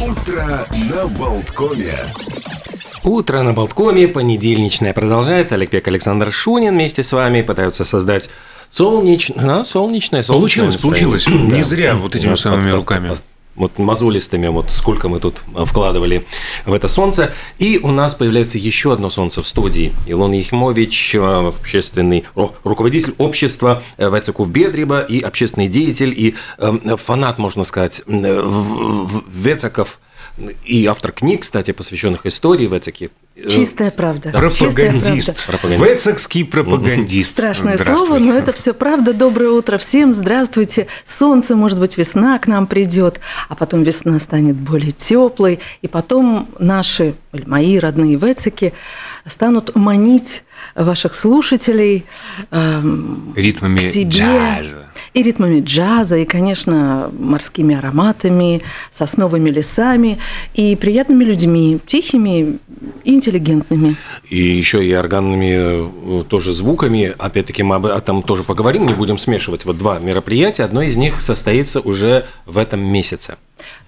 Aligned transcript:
Утро 0.00 0.44
на 0.90 1.06
Болткоме. 1.18 1.94
Утро 3.04 3.42
на 3.42 3.52
Болткоме, 3.52 4.08
понедельничное 4.08 4.94
продолжается. 4.94 5.56
Олег 5.56 5.70
Пек, 5.70 5.86
Александр 5.88 6.32
Шунин 6.32 6.74
вместе 6.74 7.02
с 7.02 7.12
вами 7.12 7.42
пытаются 7.42 7.84
создать 7.84 8.30
солнечное, 8.70 9.60
а, 9.60 9.64
солнечное, 9.64 10.22
солнечное 10.22 10.64
Получилось, 10.68 10.76
получилось. 10.78 11.26
настроение. 11.26 11.56
Не 11.58 11.62
зря 11.62 11.94
вот 11.96 12.14
этими 12.16 12.34
самыми 12.34 12.70
руками. 12.70 13.14
Вот, 13.60 13.78
мозолистыми, 13.78 14.48
вот 14.48 14.70
сколько 14.70 15.08
мы 15.08 15.20
тут 15.20 15.36
вкладывали 15.66 16.26
в 16.66 16.72
это 16.72 16.88
солнце. 16.88 17.32
И 17.58 17.78
у 17.82 17.88
нас 17.92 18.14
появляется 18.14 18.58
еще 18.58 18.92
одно 18.92 19.10
солнце 19.10 19.42
в 19.42 19.46
студии. 19.46 19.92
Илон 20.06 20.32
Ехимович, 20.32 21.14
э, 21.14 21.48
общественный 21.48 22.24
руководитель 22.64 23.14
общества 23.18 23.82
э, 23.98 24.10
Вецеков 24.10 24.48
Бедриба 24.50 25.00
и 25.00 25.20
общественный 25.20 25.68
деятель, 25.68 26.12
и 26.16 26.34
э, 26.58 26.96
фанат, 26.96 27.38
можно 27.38 27.62
сказать, 27.64 28.02
э, 28.06 28.40
в- 28.42 29.04
в- 29.06 29.22
Вецеков, 29.28 30.00
и 30.64 30.86
автор 30.86 31.12
книг, 31.12 31.42
кстати, 31.42 31.70
посвященных 31.72 32.26
истории 32.26 32.66
Вецеки. 32.66 33.10
Э, 33.36 33.48
Чистая 33.48 33.90
правда. 33.90 34.32
Чистая 34.32 34.70
Пропагандист. 34.70 35.26
правда. 35.26 35.42
Пропагандист. 35.46 36.06
Вецекский 36.06 36.44
пропагандист. 36.44 37.30
Страшное 37.30 37.78
слово, 37.78 38.18
но 38.18 38.34
это 38.34 38.52
все 38.52 38.74
правда. 38.74 39.12
Доброе 39.12 39.50
утро 39.50 39.78
всем. 39.78 40.14
Здравствуйте. 40.14 40.86
Солнце, 41.04 41.56
может 41.56 41.78
быть, 41.78 41.96
весна 41.96 42.38
к 42.38 42.46
нам 42.46 42.66
придет, 42.66 43.20
а 43.48 43.54
потом 43.54 43.82
весна 43.82 44.18
станет 44.18 44.56
более 44.56 44.92
теплой, 44.92 45.60
и 45.82 45.88
потом 45.88 46.48
наши, 46.58 47.14
мои 47.32 47.78
родные 47.78 48.16
вецики 48.16 48.72
станут 49.26 49.74
манить 49.76 50.42
ваших 50.74 51.14
слушателей 51.14 52.04
эм, 52.50 53.32
Ритмами 53.34 53.78
к 53.78 53.92
себе. 53.92 54.10
джаза. 54.10 54.89
И 55.12 55.22
ритмами 55.22 55.60
джаза, 55.60 56.16
и, 56.16 56.24
конечно, 56.24 57.10
морскими 57.18 57.74
ароматами, 57.76 58.62
сосновыми 58.92 59.50
лесами, 59.50 60.18
и 60.54 60.76
приятными 60.76 61.24
людьми, 61.24 61.80
тихими 61.84 62.58
и 63.04 63.14
интеллигентными. 63.14 63.96
И 64.28 64.38
еще 64.38 64.84
и 64.84 64.92
органными 64.92 66.20
э, 66.20 66.24
тоже 66.28 66.52
звуками. 66.52 67.12
Опять-таки 67.18 67.62
мы 67.62 67.76
об 67.76 67.86
этом 67.86 68.22
тоже 68.22 68.44
поговорим, 68.44 68.86
не 68.86 68.94
будем 68.94 69.18
смешивать. 69.18 69.64
Вот 69.64 69.78
два 69.78 69.98
мероприятия. 69.98 70.64
Одно 70.64 70.82
из 70.82 70.96
них 70.96 71.20
состоится 71.20 71.80
уже 71.80 72.26
в 72.46 72.58
этом 72.58 72.80
месяце. 72.80 73.36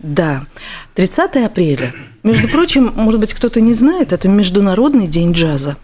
Да, 0.00 0.46
30 0.94 1.36
апреля. 1.36 1.94
Между 2.22 2.48
прочим, 2.48 2.92
может 2.94 3.20
быть, 3.20 3.32
кто-то 3.32 3.60
не 3.60 3.74
знает, 3.74 4.12
это 4.12 4.28
Международный 4.28 5.06
день 5.06 5.32
джаза. 5.32 5.76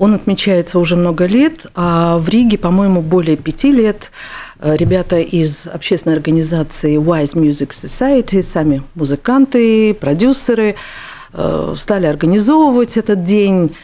Он 0.00 0.14
отмечается 0.14 0.78
уже 0.78 0.96
много 0.96 1.26
лет, 1.26 1.66
а 1.74 2.16
в 2.16 2.26
Риге, 2.30 2.56
по-моему, 2.56 3.02
более 3.02 3.36
пяти 3.36 3.70
лет. 3.70 4.10
Э, 4.58 4.74
Ребята 4.74 5.18
из 5.18 5.66
общественной 5.66 6.16
организации 6.16 6.96
Wise 6.96 7.34
Music 7.34 7.72
Society, 7.72 8.42
сами 8.42 8.82
музыканты, 8.94 9.92
продюсеры, 9.92 10.76
э, 11.34 11.74
стали 11.76 12.06
организовывать 12.06 12.96
этот 12.96 13.24
день, 13.24 13.76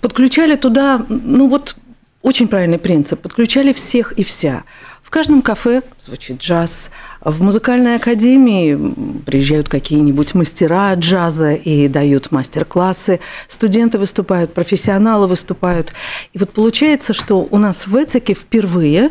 подключали 0.00 0.54
туда, 0.54 1.04
ну 1.08 1.48
вот 1.48 1.74
очень 2.22 2.46
правильный 2.46 2.78
принцип, 2.78 3.20
подключали 3.20 3.72
всех 3.72 4.12
и 4.12 4.22
вся. 4.22 4.62
В 5.08 5.10
каждом 5.10 5.40
кафе 5.40 5.80
звучит 5.98 6.38
джаз, 6.42 6.90
в 7.22 7.42
музыкальной 7.42 7.96
академии 7.96 9.22
приезжают 9.24 9.66
какие-нибудь 9.66 10.34
мастера 10.34 10.92
джаза 10.96 11.54
и 11.54 11.88
дают 11.88 12.30
мастер-классы, 12.30 13.18
студенты 13.48 13.98
выступают, 13.98 14.52
профессионалы 14.52 15.26
выступают. 15.26 15.94
И 16.34 16.38
вот 16.38 16.50
получается, 16.50 17.14
что 17.14 17.48
у 17.50 17.56
нас 17.56 17.86
в 17.86 17.96
Эцике 17.96 18.34
впервые 18.34 19.10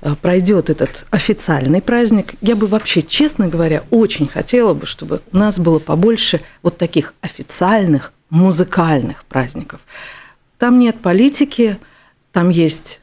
э, 0.00 0.14
пройдет 0.22 0.70
этот 0.70 1.06
официальный 1.10 1.82
праздник. 1.82 2.34
Я 2.40 2.54
бы 2.54 2.68
вообще, 2.68 3.02
честно 3.02 3.48
говоря, 3.48 3.82
очень 3.90 4.28
хотела 4.28 4.74
бы, 4.74 4.86
чтобы 4.86 5.22
у 5.32 5.36
нас 5.36 5.58
было 5.58 5.80
побольше 5.80 6.40
вот 6.62 6.78
таких 6.78 7.14
официальных 7.20 8.12
музыкальных 8.30 9.24
праздников. 9.24 9.80
Там 10.58 10.78
нет 10.78 11.00
политики, 11.00 11.78
там 12.30 12.48
есть 12.48 13.00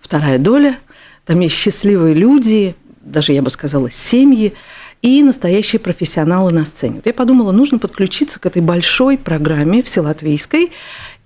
вторая 0.00 0.38
доля, 0.38 0.78
там 1.28 1.40
есть 1.40 1.54
счастливые 1.54 2.14
люди, 2.14 2.74
даже 3.02 3.34
я 3.34 3.42
бы 3.42 3.50
сказала, 3.50 3.90
семьи 3.90 4.54
и 5.02 5.22
настоящие 5.22 5.78
профессионалы 5.78 6.52
на 6.52 6.64
сцене. 6.64 6.96
Вот 6.96 7.06
я 7.06 7.12
подумала, 7.12 7.52
нужно 7.52 7.78
подключиться 7.78 8.40
к 8.40 8.46
этой 8.46 8.62
большой 8.62 9.18
программе 9.18 9.82
вселатвийской 9.82 10.72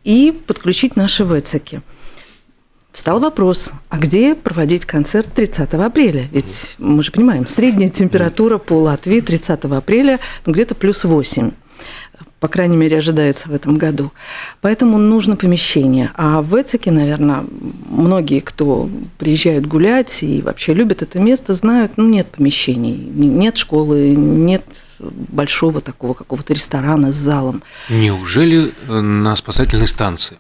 и 0.02 0.36
подключить 0.48 0.96
наши 0.96 1.22
вецеки. 1.22 1.82
Встал 2.91 3.20
вопрос, 3.20 3.70
а 3.91 3.98
где 3.98 4.34
проводить 4.34 4.86
концерт 4.86 5.32
30 5.32 5.72
апреля? 5.74 6.26
Ведь 6.32 6.74
мы 6.78 7.04
же 7.04 7.12
понимаем, 7.12 7.46
средняя 7.46 7.88
температура 7.88 8.58
по 8.58 8.72
Латвии 8.72 9.20
30 9.20 9.66
апреля 9.66 10.18
ну, 10.44 10.52
где-то 10.52 10.74
плюс 10.74 11.04
8 11.04 11.52
по 12.42 12.48
крайней 12.48 12.76
мере, 12.76 12.98
ожидается 12.98 13.48
в 13.48 13.54
этом 13.54 13.78
году. 13.78 14.10
Поэтому 14.62 14.98
нужно 14.98 15.36
помещение. 15.36 16.10
А 16.16 16.42
в 16.42 16.60
Эцике, 16.60 16.91
наверное, 16.91 17.44
многие, 17.88 18.41
кто 18.41 18.91
приезжают 19.16 19.66
гулять 19.66 20.25
и 20.25 20.42
вообще 20.42 20.75
любят 20.75 21.03
это 21.03 21.20
место, 21.20 21.54
знают, 21.54 21.92
ну, 21.98 22.08
нет 22.08 22.26
помещений, 22.26 22.97
нет 22.97 23.56
школы, 23.56 24.16
нет 24.16 24.64
большого 24.98 25.80
такого 25.80 26.14
какого-то 26.14 26.53
ресторана 26.53 27.12
с 27.12 27.16
залом. 27.16 27.62
Неужели 27.88 28.72
э, 28.88 29.00
на 29.00 29.36
спасательной 29.36 29.86
станции? 29.86 30.38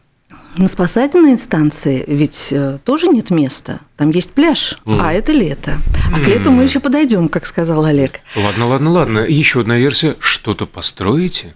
На 0.56 0.66
спасательной 0.66 1.38
станции 1.38 2.02
ведь 2.08 2.48
э, 2.50 2.78
тоже 2.84 3.08
нет 3.08 3.30
места. 3.30 3.78
Там 3.96 4.10
есть 4.10 4.32
пляж, 4.32 4.76
а 4.84 5.12
это 5.12 5.30
лето. 5.30 5.78
А 6.12 6.18
к 6.18 6.26
лету 6.26 6.50
мы 6.50 6.64
еще 6.64 6.80
подойдем, 6.80 7.28
как 7.28 7.46
сказал 7.46 7.84
Олег. 7.84 8.20
Ладно, 8.34 8.66
ладно, 8.66 8.90
ладно. 8.90 9.18
Еще 9.20 9.60
одна 9.60 9.78
версия. 9.78 10.16
Что-то 10.18 10.66
построите? 10.66 11.54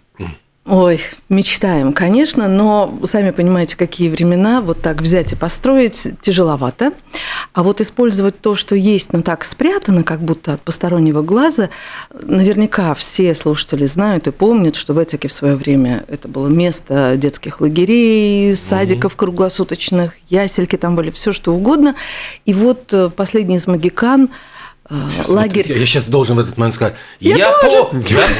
Ой, 0.68 1.00
мечтаем, 1.28 1.92
конечно, 1.92 2.48
но 2.48 2.98
сами 3.04 3.30
понимаете, 3.30 3.76
какие 3.76 4.08
времена, 4.08 4.60
вот 4.60 4.82
так 4.82 5.00
взять 5.00 5.30
и 5.30 5.36
построить 5.36 6.02
тяжеловато. 6.20 6.92
А 7.52 7.62
вот 7.62 7.80
использовать 7.80 8.40
то, 8.40 8.56
что 8.56 8.74
есть, 8.74 9.12
но 9.12 9.22
так 9.22 9.44
спрятано, 9.44 10.02
как 10.02 10.22
будто 10.22 10.54
от 10.54 10.62
постороннего 10.62 11.22
глаза, 11.22 11.70
наверняка 12.20 12.94
все 12.94 13.36
слушатели 13.36 13.86
знают 13.86 14.26
и 14.26 14.32
помнят, 14.32 14.74
что 14.74 14.92
в 14.92 14.98
Этике 14.98 15.28
в 15.28 15.32
свое 15.32 15.54
время 15.54 16.04
это 16.08 16.26
было 16.26 16.48
место 16.48 17.14
детских 17.16 17.60
лагерей, 17.60 18.56
садиков 18.56 19.14
круглосуточных, 19.14 20.14
ясельки 20.28 20.76
там 20.76 20.96
были, 20.96 21.12
все 21.12 21.32
что 21.32 21.54
угодно. 21.54 21.94
И 22.44 22.52
вот 22.52 22.92
э, 22.92 23.08
последний 23.10 23.56
из 23.56 23.68
магикан 23.68 24.30
э, 24.90 24.94
лагерь 25.28 25.66
Я, 25.78 25.86
сейчас 25.86 26.08
должен 26.08 26.36
в 26.36 26.40
этот 26.40 26.56
момент 26.56 26.74
сказать. 26.74 26.94
Я 27.20 27.36
Я, 27.36 27.52
по- 27.52 27.66
я 27.66 27.82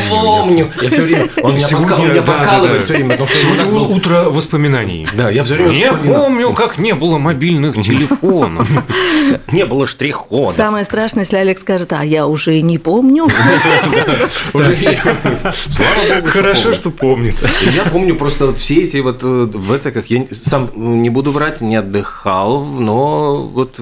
помню. 0.09 0.71
Я 0.81 0.91
все 0.91 1.03
время. 1.03 1.29
Он 1.43 1.51
меня, 1.55 1.61
Сегодня- 1.61 1.89
подка- 1.89 1.95
он 2.01 2.09
меня 2.11 2.21
да, 2.21 2.27
да, 2.27 2.33
подкалывает 2.33 2.77
да. 2.79 2.83
все 2.83 2.93
время, 2.95 3.11
потому 3.11 3.29
что 3.29 3.37
у 3.37 3.41
Сегодня 3.41 3.61
нас 3.63 3.71
был. 3.71 3.91
утро 3.93 4.23
воспоминаний. 4.31 5.09
Да, 5.15 5.31
я 5.31 5.45
все 5.45 5.55
время 5.55 5.69
Не 5.71 5.85
вспоминаю. 5.85 6.21
помню, 6.23 6.53
как 6.55 6.79
не 6.79 6.95
было 6.95 7.19
мобильных 7.19 7.75
телефонов. 7.77 8.69
Не 9.53 9.65
было 9.67 9.87
штрих-кодов. 9.87 10.57
Самое 10.57 10.85
страшное, 10.85 11.23
если 11.25 11.37
Олег 11.37 11.59
скажет, 11.59 11.93
а 11.93 12.05
я 12.05 12.27
уже 12.27 12.57
и 12.57 12.63
не 12.63 12.79
помню. 12.79 13.29
Хорошо, 16.27 16.73
что 16.73 16.91
помнит. 16.91 17.37
Я 17.75 17.85
помню 17.85 18.15
просто 18.17 18.47
вот 18.47 18.59
все 18.59 18.85
эти 18.85 18.99
вот 18.99 19.23
э, 19.23 19.27
в 19.53 19.77
эцеках, 19.77 20.07
я 20.07 20.27
сам 20.45 20.71
не 21.03 21.11
буду 21.11 21.31
врать, 21.33 21.61
не 21.61 21.77
отдыхал, 21.77 22.65
но 22.65 23.37
вот 23.47 23.79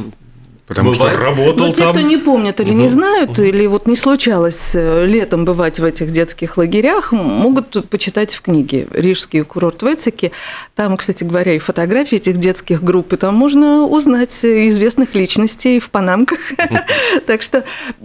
Потому 0.66 0.94
что 0.94 1.04
Бывает. 1.04 1.20
работал 1.20 1.66
Ну, 1.66 1.72
те, 1.74 1.82
там. 1.82 1.92
кто 1.92 2.00
не 2.00 2.16
помнят 2.16 2.58
или 2.60 2.72
не 2.72 2.88
знают, 2.88 3.38
или 3.38 3.66
вот 3.66 3.86
не 3.86 3.96
случалось 3.96 4.70
э, 4.72 5.04
летом 5.04 5.44
бывать 5.44 5.78
в 5.78 5.84
этих 5.84 6.10
детских 6.10 6.56
лагерях, 6.56 7.12
могут 7.12 7.88
почитать 7.90 8.34
в 8.34 8.40
книге 8.40 8.88
«Рижский 8.90 9.42
курорт 9.44 9.82
в 9.82 9.86
Эцике». 9.86 10.32
Там, 10.74 10.96
кстати 10.96 11.22
говоря, 11.22 11.52
и 11.52 11.58
фотографии 11.58 12.16
этих 12.16 12.38
детских 12.38 12.82
групп, 12.82 13.12
и 13.12 13.16
там 13.16 13.34
можно 13.34 13.84
узнать 13.84 14.42
э, 14.42 14.68
известных 14.68 15.14
личностей 15.14 15.78
в 15.80 15.90
панамках. 15.90 16.38
Так 17.26 17.42
что 17.42 17.64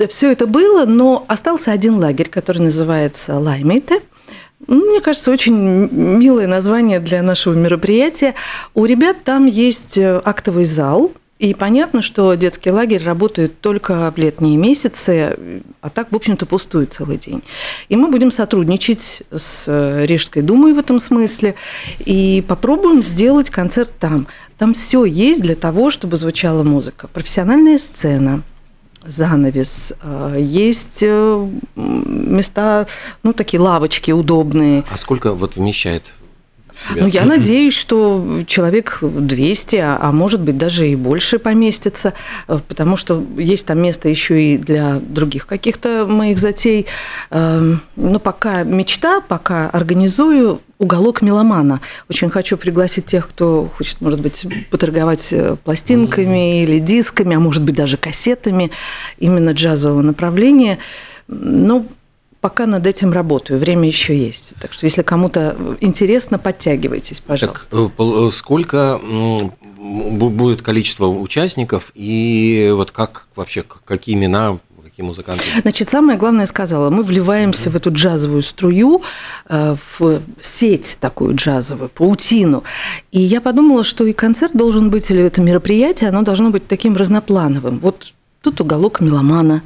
все 0.09 0.31
это 0.31 0.45
было, 0.45 0.85
но 0.85 1.25
остался 1.27 1.71
один 1.71 1.95
лагерь, 1.97 2.29
который 2.29 2.59
называется 2.59 3.39
«Лаймейте». 3.39 4.01
Ну, 4.67 4.85
Мне 4.85 4.99
кажется, 4.99 5.31
очень 5.31 5.55
милое 5.91 6.45
название 6.47 6.99
для 6.99 7.23
нашего 7.23 7.53
мероприятия. 7.53 8.35
У 8.73 8.85
ребят 8.85 9.23
там 9.23 9.45
есть 9.45 9.97
э, 9.97 10.21
актовый 10.23 10.65
зал, 10.65 11.11
и 11.39 11.53
понятно, 11.53 12.01
что 12.01 12.33
детский 12.35 12.69
лагерь 12.69 13.01
работает 13.01 13.61
только 13.61 14.11
в 14.11 14.17
летние 14.17 14.57
месяцы, 14.57 15.63
а 15.79 15.89
так, 15.89 16.11
в 16.11 16.15
общем-то, 16.15 16.45
пустует 16.45 16.91
целый 16.91 17.17
день. 17.17 17.41
И 17.87 17.95
мы 17.95 18.09
будем 18.09 18.29
сотрудничать 18.29 19.23
с 19.31 19.63
э, 19.67 20.05
Рижской 20.05 20.41
думой 20.41 20.73
в 20.73 20.77
этом 20.77 20.99
смысле 20.99 21.55
и 21.99 22.43
попробуем 22.45 23.03
сделать 23.03 23.49
концерт 23.49 23.93
там. 23.97 24.27
Там 24.57 24.73
все 24.73 25.05
есть 25.05 25.41
для 25.41 25.55
того, 25.55 25.89
чтобы 25.91 26.17
звучала 26.17 26.63
музыка. 26.63 27.07
Профессиональная 27.07 27.79
сцена, 27.79 28.43
занавес, 29.05 29.93
э, 30.01 30.37
есть 30.41 30.99
э, 31.01 31.49
места, 31.77 32.85
ну, 33.23 33.31
такие 33.31 33.61
лавочки 33.61 34.11
удобные. 34.11 34.83
А 34.91 34.97
сколько 34.97 35.31
вот 35.31 35.55
вмещает 35.55 36.11
себя? 36.79 37.03
Ну, 37.03 37.07
я 37.07 37.25
надеюсь, 37.25 37.73
что 37.73 38.43
человек 38.47 38.99
200, 39.01 39.75
а, 39.75 39.97
а 40.01 40.11
может 40.11 40.41
быть 40.41 40.57
даже 40.57 40.87
и 40.87 40.95
больше 40.95 41.39
поместится, 41.39 42.13
э, 42.47 42.59
потому 42.67 42.95
что 42.95 43.23
есть 43.37 43.65
там 43.65 43.81
место 43.81 44.09
еще 44.09 44.41
и 44.41 44.57
для 44.57 44.99
других 44.99 45.47
каких-то 45.47 46.05
моих 46.07 46.37
затей. 46.37 46.85
Эм, 47.31 47.81
но 47.95 48.19
пока 48.19 48.63
мечта, 48.63 49.21
пока 49.21 49.69
организую 49.69 50.61
уголок 50.79 51.21
меломана. 51.21 51.81
Очень 52.09 52.29
хочу 52.29 52.57
пригласить 52.57 53.05
тех, 53.05 53.27
кто 53.27 53.69
хочет, 53.77 53.99
может 54.01 54.21
быть, 54.21 54.45
поторговать 54.71 55.27
э, 55.31 55.57
пластинками 55.63 56.63
или 56.63 56.79
дисками, 56.79 57.35
а 57.35 57.39
может 57.39 57.63
быть 57.63 57.75
даже 57.75 57.97
кассетами 57.97 58.71
именно 59.17 59.51
джазового 59.51 60.01
направления. 60.01 60.79
Ну, 61.27 61.85
пока 62.41 62.65
над 62.65 62.85
этим 62.87 63.11
работаю, 63.11 63.59
время 63.59 63.87
еще 63.87 64.17
есть. 64.17 64.55
Так 64.59 64.73
что, 64.73 64.85
если 64.85 65.01
кому-то 65.01 65.55
интересно, 65.81 66.37
подтягивайтесь, 66.39 67.19
пожалуйста. 67.19 67.69
Так, 67.69 67.91
э, 67.97 68.27
э, 68.27 68.29
сколько 68.31 68.99
будет 69.77 70.61
количество 70.61 71.07
участников 71.07 71.91
и 71.95 72.71
вот 72.75 72.91
как 72.91 73.27
вообще, 73.35 73.63
какие 73.63 74.15
имена 74.15 74.59
какие 74.99 75.05
музыканты? 75.05 75.43
Значит, 75.61 75.89
самое 75.89 76.17
главное 76.17 76.45
сказала, 76.45 76.89
мы 76.89 77.03
вливаемся 77.03 77.69
в 77.69 77.75
эту 77.75 77.91
джазовую 77.91 78.41
струю, 78.41 79.01
э, 79.47 79.75
в 79.97 80.21
сеть 80.41 80.97
такую 80.99 81.35
джазовую, 81.35 81.89
паутину. 81.89 82.63
И 83.11 83.21
я 83.21 83.39
подумала, 83.39 83.83
что 83.83 84.05
и 84.05 84.13
концерт 84.13 84.53
должен 84.53 84.89
быть, 84.89 85.09
или 85.11 85.23
это 85.23 85.41
мероприятие, 85.41 86.09
оно 86.09 86.23
должно 86.23 86.49
быть 86.49 86.67
таким 86.67 86.97
разноплановым. 86.97 87.79
Вот 87.79 88.13
Тут 88.41 88.61
уголок 88.61 89.01
меломана, 89.01 89.63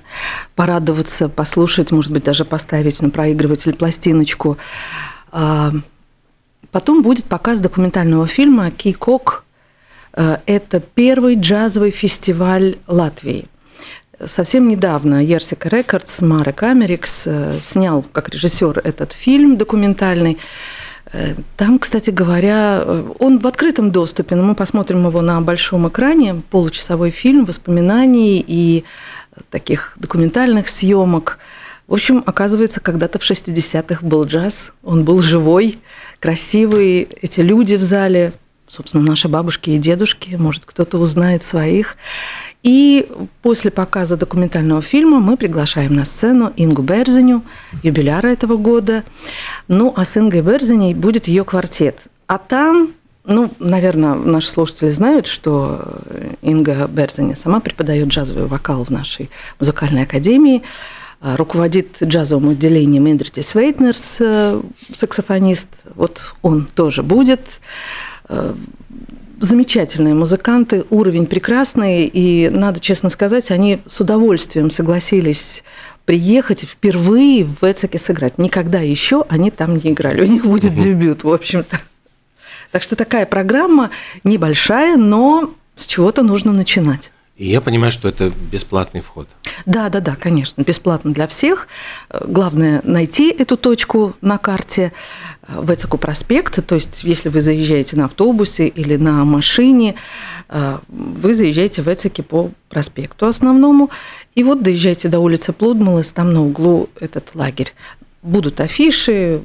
порадоваться, 0.55 1.29
послушать, 1.29 1.91
может 1.91 2.11
быть, 2.11 2.23
даже 2.23 2.43
поставить 2.43 3.01
на 3.01 3.09
проигрыватель 3.09 3.73
пластиночку. 3.75 4.57
А, 5.31 5.71
потом 6.71 7.03
будет 7.03 7.25
показ 7.25 7.59
документального 7.59 8.25
фильма 8.25 8.71
«Кикок». 8.71 9.43
Э, 10.13 10.37
это 10.45 10.79
первый 10.79 11.35
джазовый 11.35 11.91
фестиваль 11.91 12.77
Латвии. 12.87 13.47
Совсем 14.23 14.67
недавно 14.67 15.23
Ерсика 15.23 15.69
Рекордс, 15.69 16.21
Марек 16.21 16.63
Америкс 16.63 17.23
э, 17.25 17.57
снял 17.59 18.03
как 18.11 18.29
режиссер 18.29 18.81
этот 18.83 19.11
фильм 19.11 19.57
документальный. 19.57 20.37
Э, 21.13 21.35
там, 21.57 21.77
кстати 21.79 22.09
говоря, 22.09 22.81
э, 22.83 23.13
он 23.19 23.39
в 23.39 23.47
открытом 23.47 23.91
доступе, 23.91 24.35
но 24.35 24.43
мы 24.43 24.55
посмотрим 24.55 25.05
его 25.07 25.21
на 25.21 25.39
большом 25.41 25.87
экране. 25.87 26.41
Получасовой 26.49 27.11
фильм 27.11 27.45
воспоминаний 27.45 28.43
и 28.45 28.83
таких 29.49 29.93
документальных 29.97 30.67
съемок. 30.67 31.37
В 31.87 31.93
общем, 31.93 32.23
оказывается, 32.25 32.79
когда-то 32.79 33.19
в 33.19 33.23
60-х 33.23 34.05
был 34.05 34.25
джаз, 34.25 34.71
он 34.83 35.03
был 35.03 35.21
живой, 35.21 35.79
красивый, 36.19 37.09
эти 37.21 37.41
люди 37.41 37.75
в 37.75 37.81
зале, 37.81 38.33
собственно, 38.67 39.03
наши 39.03 39.27
бабушки 39.27 39.69
и 39.71 39.77
дедушки, 39.77 40.35
может, 40.35 40.65
кто-то 40.65 40.97
узнает 40.97 41.43
своих. 41.43 41.97
И 42.63 43.09
после 43.41 43.71
показа 43.71 44.15
документального 44.15 44.81
фильма 44.81 45.19
мы 45.19 45.35
приглашаем 45.35 45.93
на 45.93 46.05
сцену 46.05 46.53
Ингу 46.55 46.81
Берзиню, 46.81 47.43
юбиляра 47.83 48.27
этого 48.27 48.55
года. 48.55 49.03
Ну, 49.67 49.93
а 49.95 50.05
с 50.05 50.15
Ингой 50.15 50.41
Берзиней 50.41 50.93
будет 50.93 51.27
ее 51.27 51.43
квартет. 51.43 52.07
А 52.27 52.37
там 52.37 52.93
ну, 53.25 53.49
наверное, 53.59 54.15
наши 54.15 54.49
слушатели 54.49 54.89
знают, 54.89 55.27
что 55.27 56.01
Инга 56.41 56.87
Берзиня 56.87 57.35
сама 57.37 57.61
преподает 57.61 58.09
джазовый 58.09 58.47
вокал 58.47 58.83
в 58.83 58.89
нашей 58.89 59.29
музыкальной 59.59 60.03
академии, 60.03 60.61
руководит 61.21 62.03
джазовым 62.03 62.49
отделением 62.49 63.09
Индритис 63.09 63.55
Вейтнерс, 63.55 64.15
э, 64.19 64.61
саксофонист. 64.91 65.69
Вот 65.95 66.33
он 66.41 66.65
тоже 66.65 67.01
будет. 67.01 67.61
Замечательные 69.43 70.13
музыканты, 70.13 70.85
уровень 70.89 71.25
прекрасный, 71.25 72.05
и 72.05 72.47
надо 72.47 72.79
честно 72.79 73.09
сказать, 73.09 73.51
они 73.51 73.81
с 73.87 73.99
удовольствием 73.99 74.69
согласились 74.69 75.65
приехать 76.05 76.61
впервые 76.61 77.43
в 77.43 77.61
Эцике 77.61 77.99
сыграть. 77.99 78.37
Никогда 78.37 78.79
еще 78.79 79.25
они 79.27 79.51
там 79.51 79.75
не 79.75 79.91
играли. 79.91 80.21
У 80.21 80.25
них 80.25 80.45
будет 80.45 80.73
дебют, 80.73 81.25
в 81.25 81.29
общем-то. 81.29 81.77
Так 82.71 82.83
что 82.83 82.95
такая 82.95 83.25
программа 83.25 83.89
небольшая, 84.23 84.95
но 84.95 85.53
с 85.75 85.87
чего-то 85.87 86.23
нужно 86.23 86.53
начинать. 86.53 87.11
И 87.35 87.47
я 87.47 87.61
понимаю, 87.61 87.91
что 87.91 88.07
это 88.07 88.31
бесплатный 88.51 89.01
вход. 89.01 89.27
Да, 89.65 89.89
да, 89.89 90.01
да, 90.01 90.15
конечно, 90.15 90.61
бесплатно 90.61 91.13
для 91.13 91.27
всех. 91.27 91.67
Главное 92.21 92.81
найти 92.83 93.31
эту 93.31 93.57
точку 93.57 94.13
на 94.21 94.37
карте 94.37 94.93
в 95.47 95.73
Эцику 95.73 95.97
проспект. 95.97 96.63
То 96.63 96.75
есть, 96.75 97.03
если 97.03 97.29
вы 97.29 97.41
заезжаете 97.41 97.97
на 97.97 98.05
автобусе 98.05 98.67
или 98.67 98.97
на 98.97 99.25
машине, 99.25 99.95
вы 100.87 101.33
заезжаете 101.33 101.81
в 101.81 101.87
Эцике 101.87 102.21
по 102.21 102.51
проспекту 102.69 103.25
основному. 103.25 103.89
И 104.35 104.43
вот 104.43 104.61
доезжаете 104.61 105.09
до 105.09 105.19
улицы 105.19 105.53
Плудмалес, 105.53 106.11
там 106.11 106.33
на 106.33 106.43
углу 106.43 106.89
этот 106.99 107.33
лагерь. 107.33 107.73
Будут 108.21 108.61
афиши, 108.61 109.41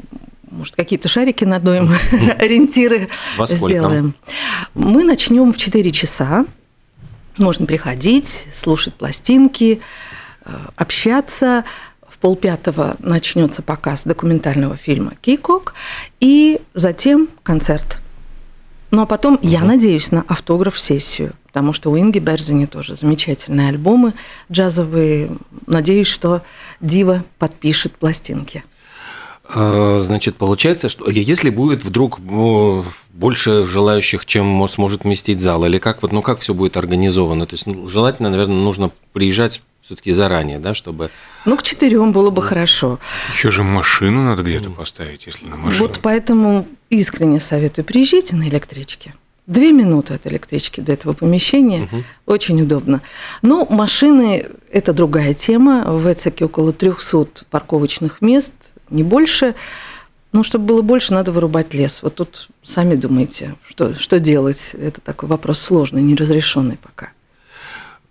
может, 0.50 0.76
какие-то 0.76 1.08
шарики 1.08 1.44
надуем, 1.44 1.90
ориентиры 2.38 3.08
сделаем. 3.46 4.14
Мы 4.74 5.04
начнем 5.04 5.54
в 5.54 5.56
4 5.56 5.90
часа. 5.90 6.44
Можно 7.38 7.66
приходить, 7.66 8.46
слушать 8.52 8.94
пластинки, 8.94 9.80
э, 10.44 10.50
общаться. 10.76 11.64
В 12.08 12.18
полпятого 12.18 12.96
начнется 12.98 13.62
показ 13.62 14.02
документального 14.04 14.76
фильма 14.76 15.12
«Кикок», 15.20 15.74
и 16.18 16.60
затем 16.74 17.28
концерт. 17.44 17.98
Ну 18.90 19.02
а 19.02 19.06
потом, 19.06 19.34
угу. 19.34 19.46
я 19.46 19.62
надеюсь, 19.62 20.10
на 20.10 20.22
автограф-сессию, 20.22 21.34
потому 21.46 21.72
что 21.72 21.90
у 21.90 21.98
Инги 21.98 22.18
Берзини 22.18 22.66
тоже 22.66 22.96
замечательные 22.96 23.68
альбомы 23.68 24.14
джазовые. 24.50 25.30
Надеюсь, 25.66 26.08
что 26.08 26.42
Дива 26.80 27.24
подпишет 27.38 27.96
пластинки. 27.96 28.64
А, 29.48 29.98
значит, 29.98 30.36
получается, 30.36 30.88
что 30.88 31.08
если 31.10 31.50
будет 31.50 31.82
вдруг 31.82 32.20
больше 32.20 33.66
желающих, 33.66 34.26
чем 34.26 34.68
сможет 34.68 35.04
вместить 35.04 35.40
зал, 35.40 35.64
или 35.64 35.78
как 35.78 36.02
вот, 36.02 36.12
ну 36.12 36.22
как 36.22 36.40
все 36.40 36.54
будет 36.54 36.76
организовано? 36.76 37.46
То 37.46 37.54
есть 37.54 37.66
ну, 37.66 37.88
желательно, 37.88 38.30
наверное, 38.30 38.56
нужно 38.56 38.90
приезжать 39.12 39.62
все-таки 39.82 40.12
заранее, 40.12 40.58
да, 40.58 40.74
чтобы. 40.74 41.10
Ну, 41.46 41.56
к 41.56 41.62
четырем 41.62 42.12
было 42.12 42.28
бы 42.28 42.42
хорошо. 42.42 42.98
Еще 43.32 43.50
же 43.50 43.62
машину 43.62 44.22
надо 44.22 44.42
где-то 44.42 44.70
поставить, 44.70 45.24
если 45.24 45.46
на 45.46 45.56
машине. 45.56 45.80
Вот 45.80 46.00
поэтому 46.02 46.68
искренне 46.90 47.40
советую, 47.40 47.86
приезжайте 47.86 48.36
на 48.36 48.48
электричке. 48.48 49.14
Две 49.46 49.72
минуты 49.72 50.12
от 50.12 50.26
электрички 50.26 50.82
до 50.82 50.92
этого 50.92 51.14
помещения. 51.14 51.84
Угу. 51.84 52.04
Очень 52.26 52.60
удобно. 52.60 53.00
Но 53.40 53.66
ну, 53.68 53.74
машины– 53.74 54.44
это 54.70 54.92
другая 54.92 55.32
тема. 55.32 55.84
В 55.86 56.06
Эцике 56.12 56.44
около 56.44 56.74
300 56.74 57.46
парковочных 57.48 58.20
мест 58.20 58.52
не 58.90 59.02
больше. 59.02 59.54
Ну, 60.32 60.44
чтобы 60.44 60.66
было 60.66 60.82
больше, 60.82 61.14
надо 61.14 61.32
вырубать 61.32 61.72
лес. 61.72 62.02
Вот 62.02 62.16
тут 62.16 62.48
сами 62.62 62.96
думаете, 62.96 63.54
что, 63.66 63.94
что 63.94 64.20
делать. 64.20 64.74
Это 64.78 65.00
такой 65.00 65.28
вопрос 65.28 65.58
сложный, 65.58 66.02
неразрешенный 66.02 66.76
пока. 66.76 67.10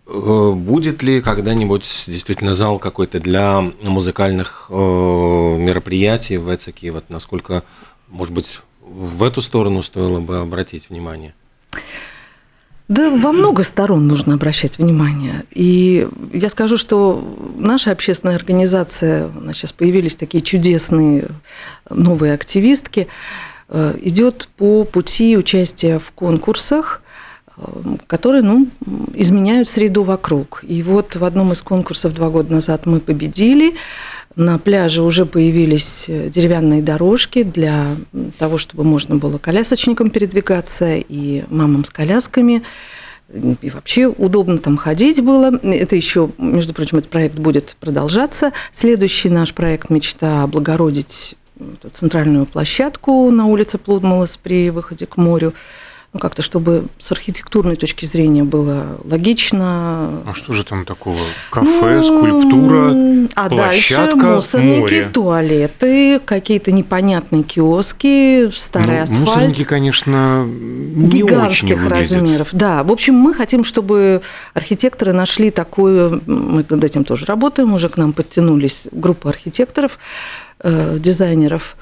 Э, 0.08 0.52
будет 0.56 1.04
ли 1.04 1.22
когда-нибудь 1.22 2.06
действительно 2.08 2.54
зал 2.54 2.80
какой-то 2.80 3.20
для 3.20 3.62
музыкальных 3.84 4.68
э, 4.70 4.74
мероприятий 4.74 6.38
в 6.38 6.54
Эцике? 6.54 6.92
Вот 6.92 7.10
насколько, 7.10 7.64
может 8.08 8.34
быть, 8.34 8.62
в 8.82 9.24
эту 9.24 9.42
сторону 9.42 9.84
стоило 9.84 10.20
бы 10.20 10.40
обратить 10.40 10.90
внимание? 10.90 11.36
Да, 12.88 13.10
во 13.10 13.34
много 13.34 13.64
сторон 13.64 14.08
нужно 14.08 14.36
обращать 14.36 14.78
внимание. 14.78 15.44
И 15.52 16.08
я 16.32 16.50
скажу, 16.50 16.78
что 16.78 17.22
наша 17.58 17.92
общественная 17.92 18.36
организация, 18.36 19.28
у 19.28 19.42
нас 19.42 19.58
сейчас 19.58 19.74
появились 19.74 20.16
такие 20.16 20.42
чудесные 20.42 21.28
новые 21.90 22.34
активистки, 22.34 23.08
э, 23.68 23.98
идет 24.02 24.48
по 24.56 24.86
пути 24.86 25.36
участия 25.36 26.00
в 26.00 26.12
конкурсах, 26.12 27.02
э, 27.58 27.62
которые 28.08 28.44
ну, 28.44 28.68
изменяют 29.16 29.68
среду 29.68 30.04
вокруг. 30.04 30.64
И 30.66 30.82
вот 30.82 31.18
в 31.18 31.26
одном 31.26 31.52
из 31.52 31.62
конкурсов 31.62 32.14
два 32.14 32.30
года 32.30 32.54
назад 32.54 32.86
мы 32.86 33.02
победили. 33.02 33.76
На 34.38 34.60
пляже 34.60 35.02
уже 35.02 35.26
появились 35.26 36.06
э, 36.08 36.30
деревянные 36.30 36.84
дорожки 36.84 37.42
для 37.42 37.96
того, 38.38 38.60
чтобы 38.60 38.84
можно 38.84 39.16
было 39.16 39.40
колясочникам 39.40 40.12
передвигаться 40.12 40.98
и 40.98 41.44
мамам 41.50 41.84
с 41.84 41.90
колясками. 41.90 42.62
И 43.34 43.70
вообще 43.72 44.06
удобно 44.06 44.60
там 44.60 44.78
ходить 44.78 45.24
было. 45.24 45.60
Это 45.64 45.96
еще, 45.96 46.30
между 46.38 46.76
прочим, 46.76 47.00
этот 47.00 47.10
проект 47.10 47.40
будет 47.40 47.76
продолжаться. 47.80 48.54
Следующий 48.72 49.30
наш 49.30 49.56
проект 49.56 49.90
«Мечта 49.90 50.44
облагородить 50.44 51.36
центральную 51.92 52.46
площадку 52.46 53.32
на 53.32 53.48
улице 53.48 53.80
Плудмалос 53.80 54.38
при 54.38 54.70
выходе 54.70 55.08
к 55.08 55.18
морю. 55.18 55.56
Ну, 56.14 56.20
как-то, 56.20 56.42
чтобы 56.42 56.86
с 57.00 57.12
архитектурной 57.12 57.76
точки 57.76 58.06
зрения 58.06 58.44
было 58.44 58.98
логично. 59.04 60.24
А 60.26 60.34
что 60.34 60.54
же 60.54 60.64
там 60.64 60.86
такого? 60.86 61.18
Кафе, 61.52 62.02
скульптура, 62.04 63.28
а 63.36 63.50
площадка, 63.50 64.16
дальше 64.18 64.36
мусорники, 64.36 64.80
море. 64.80 65.10
туалеты, 65.14 66.20
какие-то 66.20 66.72
непонятные 66.72 67.44
киоски, 67.44 68.50
старый 68.52 68.98
Ну, 68.98 69.04
асфальт. 69.04 69.20
мусорники, 69.28 69.64
конечно, 69.66 70.46
не 70.46 71.24
очень 71.24 71.28
гигантских 71.28 71.82
выглядят. 71.84 72.12
размеров. 72.14 72.48
Да, 72.54 72.84
в 72.84 72.92
общем, 72.92 73.14
мы 73.16 73.34
хотим, 73.34 73.64
чтобы 73.66 74.22
архитекторы 74.54 75.12
нашли 75.12 75.52
такую, 75.52 76.22
мы 76.26 76.66
над 76.70 76.84
этим 76.84 77.04
тоже 77.04 77.26
работаем, 77.26 77.74
уже 77.74 77.90
к 77.90 77.98
нам 77.98 78.14
подтянулись 78.14 78.88
группа 78.94 79.30
архитекторов, 79.30 80.00
э, 80.62 80.98
дизайнеров, 81.00 81.76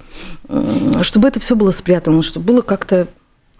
э, 0.49 1.01
чтобы 1.03 1.27
это 1.27 1.39
все 1.39 1.55
было 1.55 1.71
спрятано, 1.71 2.21
чтобы 2.23 2.45
было 2.47 2.61
как-то 2.61 3.07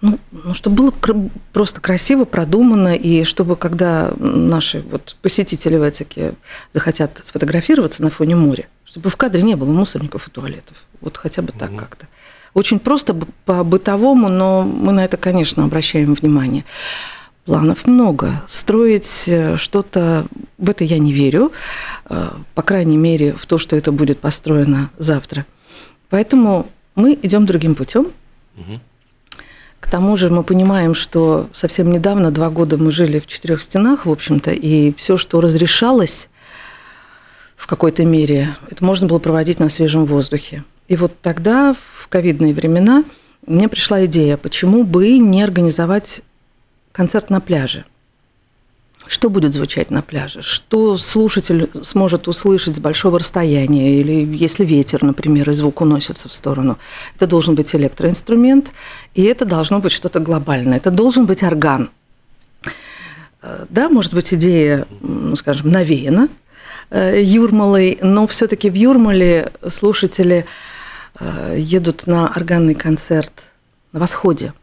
ну, 0.06 0.20
ну, 0.32 0.54
чтобы 0.54 0.76
было 0.76 0.92
кр- 0.92 1.30
просто 1.52 1.82
красиво, 1.82 2.26
продумано, 2.26 2.96
и 2.96 3.24
чтобы, 3.24 3.56
когда 3.56 4.14
наши 4.20 4.82
вот 4.82 5.16
посетители 5.22 5.78
в 5.78 5.84
Этике 5.84 6.34
захотят 6.74 7.20
сфотографироваться 7.24 8.04
на 8.04 8.10
фоне 8.10 8.36
моря, 8.36 8.68
чтобы 8.86 9.10
в 9.10 9.16
кадре 9.16 9.42
не 9.42 9.56
было 9.56 9.72
мусорников 9.72 10.28
и 10.28 10.32
туалетов. 10.32 10.78
Вот 11.02 11.18
хотя 11.18 11.42
бы 11.42 11.52
так 11.52 11.76
как-то. 11.76 12.08
Очень 12.54 12.80
просто 12.80 13.16
по-бытовому, 13.46 14.30
но 14.30 14.64
мы 14.64 14.94
на 14.94 15.04
это, 15.04 15.18
конечно, 15.18 15.64
обращаем 15.64 16.14
внимание. 16.14 16.64
Планов 17.44 17.86
много. 17.86 18.42
Строить 18.48 19.12
э, 19.28 19.58
что-то, 19.58 20.26
в 20.58 20.70
это 20.70 20.84
я 20.84 20.98
не 20.98 21.14
верю, 21.14 21.52
э, 22.10 22.30
по 22.56 22.62
крайней 22.64 22.98
мере, 22.98 23.34
в 23.34 23.46
то, 23.46 23.58
что 23.58 23.76
это 23.76 23.92
будет 23.92 24.20
построено 24.20 24.90
завтра. 24.98 25.46
Поэтому 26.10 26.68
мы 26.96 27.20
идем 27.22 27.46
другим 27.46 27.76
путем. 27.76 28.08
К 29.86 29.90
тому 29.92 30.18
же 30.18 30.32
мы 30.32 30.42
понимаем, 30.42 30.96
что 30.96 31.48
совсем 31.54 31.92
недавно, 31.92 32.32
два 32.32 32.50
года 32.50 32.76
мы 32.76 32.92
жили 32.92 33.20
в 33.20 33.28
четырех 33.28 33.62
стенах, 33.62 34.08
в 34.08 34.12
общем-то, 34.12 34.50
и 34.50 34.92
все, 34.96 35.16
что 35.16 35.42
разрешалось 35.42 36.28
в 37.56 37.68
какой-то 37.68 38.04
мере, 38.04 38.56
это 38.72 38.84
можно 38.84 39.06
было 39.06 39.20
проводить 39.20 39.60
на 39.60 39.70
свежем 39.70 40.06
воздухе. 40.06 40.64
И 40.88 40.96
вот 40.96 41.14
тогда, 41.22 41.76
в 41.76 42.08
ковидные 42.08 42.52
времена, 42.56 43.04
мне 43.46 43.70
пришла 43.70 44.04
идея, 44.06 44.38
почему 44.38 44.84
бы 44.86 45.20
не 45.20 45.44
организовать 45.44 46.22
концерт 46.92 47.30
на 47.30 47.40
пляже. 47.40 47.86
Что 49.08 49.30
будет 49.30 49.54
звучать 49.54 49.92
на 49.92 50.02
пляже? 50.02 50.42
Что 50.42 50.98
слушатель 50.98 51.70
сможет 51.84 52.28
услышать 52.28 52.76
с 52.76 52.80
большого 52.80 53.20
расстояния? 53.20 54.00
Или 54.00 54.26
если 54.36 54.66
ветер, 54.66 55.04
например, 55.04 55.50
и 55.50 55.54
звук 55.54 55.82
уносится 55.82 56.28
в 56.28 56.34
сторону. 56.34 56.78
Это 57.16 57.28
должен 57.28 57.56
быть 57.56 57.76
электроинструмент, 57.76 58.72
и 59.14 59.24
это 59.24 59.46
должно 59.46 59.80
быть 59.80 59.92
что-то 59.92 60.20
глобальное. 60.20 60.78
Это 60.78 60.92
должен 60.92 61.26
быть 61.26 61.44
орган. 61.44 61.92
Э, 63.42 63.66
Да, 63.70 63.90
может 63.90 64.14
быть, 64.14 64.34
идея, 64.34 64.88
ну, 65.02 65.36
скажем, 65.36 65.70
навеяна 65.70 66.28
э, 66.90 67.22
Юрмалой, 67.22 68.00
но 68.02 68.26
все-таки 68.26 68.70
в 68.72 68.76
Юрмале 68.76 69.52
слушатели 69.70 70.46
э, 71.20 71.56
едут 71.60 72.08
на 72.08 72.28
органный 72.28 72.74
концерт 72.74 73.50
на 73.92 74.00
восходе. 74.00 74.54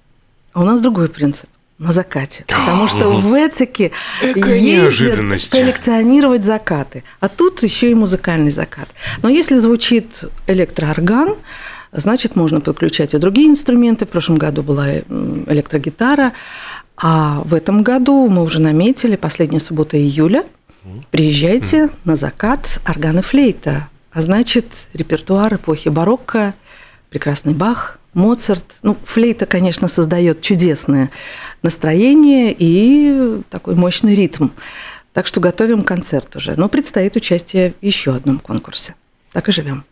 А 0.53 0.61
у 0.61 0.65
нас 0.65 0.81
другой 0.81 1.09
принцип 1.09 1.49
на 1.79 1.93
закате. 1.93 2.45
Потому 2.47 2.87
что 2.87 3.11
в 3.11 3.35
Эцике 3.35 3.91
ездят 4.23 5.17
коллекционировать 5.51 6.45
закаты. 6.45 7.03
А 7.21 7.29
тут 7.29 7.63
еще 7.63 7.91
и 7.91 7.95
музыкальный 7.95 8.51
закат. 8.51 8.89
Но 9.23 9.29
если 9.29 9.59
звучит 9.59 10.25
электроорган, 10.47 11.37
значит, 11.93 12.37
можно 12.37 12.61
подключать 12.61 13.15
и 13.15 13.19
другие 13.19 13.49
инструменты. 13.49 14.07
В 14.07 14.11
прошлом 14.11 14.37
году 14.37 14.63
была 14.63 14.99
электрогитара. 14.99 16.33
А 16.97 17.43
в 17.45 17.55
этом 17.55 17.83
году 17.83 18.29
мы 18.29 18.43
уже 18.43 18.61
наметили, 18.61 19.17
последняя 19.17 19.61
суббота 19.61 19.97
июля, 19.97 20.45
приезжайте 21.11 21.91
на 22.05 22.17
закат 22.17 22.81
орган 22.89 23.19
и 23.19 23.23
флейта. 23.23 23.89
А 24.13 24.21
значит, 24.21 24.89
репертуар 24.93 25.55
эпохи 25.55 25.89
барокко, 25.89 26.55
прекрасный 27.09 27.55
Бах, 27.55 27.99
Моцарт. 28.15 28.65
Ну, 28.83 28.97
флейта, 29.05 29.47
конечно, 29.47 29.89
создает 29.89 30.41
чудесное 30.43 31.11
настроение 31.63 32.55
и 32.57 33.41
такой 33.51 33.75
мощный 33.75 34.15
ритм. 34.15 34.49
Так 35.13 35.27
что 35.27 35.41
готовим 35.41 35.83
концерт 35.83 36.35
уже. 36.37 36.55
Но 36.57 36.69
предстоит 36.69 37.17
участие 37.17 37.75
в 37.81 37.85
еще 37.85 38.15
одном 38.15 38.39
конкурсе. 38.39 38.95
Так 39.33 39.49
и 39.49 39.53
живем. 39.53 39.85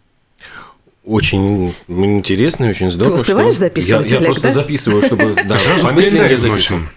Очень 1.04 1.74
интересно 1.88 2.66
и 2.66 2.70
очень 2.70 2.90
здорово. 2.90 3.14
успеваешь 3.14 3.54
что- 3.54 3.60
записывать, 3.66 4.06
Я, 4.06 4.12
я 4.12 4.16
Олег, 4.18 4.26
просто 4.28 4.48
да? 4.48 4.52
записываю, 4.54 5.02
чтобы 5.02 5.34
да, 5.48 5.58
Сразу 5.58 5.86
в 5.86 5.88
пометками 5.90 6.18
календарь 6.18 6.36
записываю. 6.36 6.88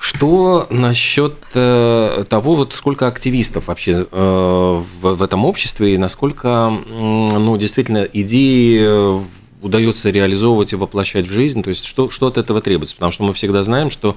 Что 0.00 0.66
насчет 0.70 1.34
э, 1.54 2.24
того, 2.28 2.54
вот 2.54 2.72
сколько 2.72 3.08
активистов 3.08 3.66
вообще 3.66 4.06
э, 4.10 4.16
в, 4.16 4.84
в 5.14 5.22
этом 5.22 5.44
обществе 5.44 5.94
и 5.94 5.98
насколько, 5.98 6.48
м, 6.48 7.28
ну, 7.28 7.56
действительно, 7.56 8.02
идеи 8.04 8.78
э, 8.80 9.20
удается 9.62 10.10
реализовывать 10.10 10.72
и 10.72 10.76
воплощать 10.76 11.26
в 11.26 11.32
жизнь? 11.32 11.62
То 11.62 11.68
есть, 11.70 11.84
что, 11.84 12.08
что 12.10 12.26
от 12.28 12.38
этого 12.38 12.60
требуется? 12.60 12.94
Потому 12.94 13.12
что 13.12 13.24
мы 13.24 13.32
всегда 13.34 13.62
знаем, 13.62 13.90
что, 13.90 14.16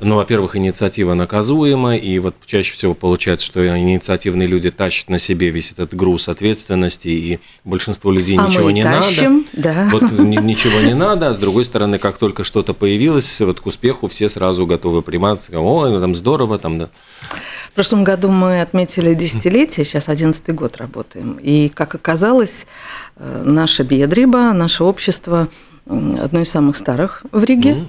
ну, 0.00 0.16
во-первых, 0.16 0.56
инициатива 0.56 1.14
наказуема, 1.14 1.96
и 1.96 2.18
вот 2.18 2.34
чаще 2.46 2.72
всего 2.72 2.94
получается, 2.94 3.44
что 3.46 3.66
инициативные 3.66 4.46
люди 4.46 4.70
тащат 4.70 5.08
на 5.10 5.18
себе 5.18 5.50
весь 5.50 5.72
этот 5.72 5.94
груз 5.94 6.28
ответственности, 6.28 7.08
и 7.08 7.38
большинству 7.64 8.10
людей 8.12 8.38
А 8.38 8.46
ничего 8.46 8.64
мы 8.66 8.72
не 8.72 8.82
тащим, 8.82 9.46
надо. 9.54 9.74
да. 9.74 9.88
Вот 9.92 10.12
ни- 10.12 10.36
ничего 10.36 10.80
не 10.80 10.94
надо, 10.94 11.28
а 11.28 11.32
с 11.34 11.38
другой 11.38 11.64
стороны, 11.64 11.98
как 11.98 12.18
только 12.18 12.44
что-то 12.44 12.74
появилось, 12.74 13.40
вот 13.40 13.60
к 13.60 13.66
успеху 13.66 14.06
все 14.08 14.28
сразу 14.28 14.66
готовы 14.66 15.02
приматься, 15.02 15.58
ой, 15.58 15.90
ну 15.90 16.00
там 16.00 16.14
здорово, 16.14 16.58
там, 16.58 16.78
да. 16.78 16.90
В 17.78 17.80
прошлом 17.80 18.02
году 18.02 18.28
мы 18.32 18.60
отметили 18.60 19.14
десятилетие, 19.14 19.86
сейчас 19.86 20.08
одиннадцатый 20.08 20.52
год 20.52 20.78
работаем. 20.78 21.38
И, 21.40 21.68
как 21.68 21.94
оказалось, 21.94 22.66
э, 23.14 23.42
наша 23.44 23.84
Бедриба, 23.84 24.52
наше 24.52 24.82
общество 24.82 25.46
одно 25.86 26.40
из 26.40 26.50
самых 26.50 26.74
старых 26.74 27.22
в 27.30 27.44
Риге. 27.44 27.84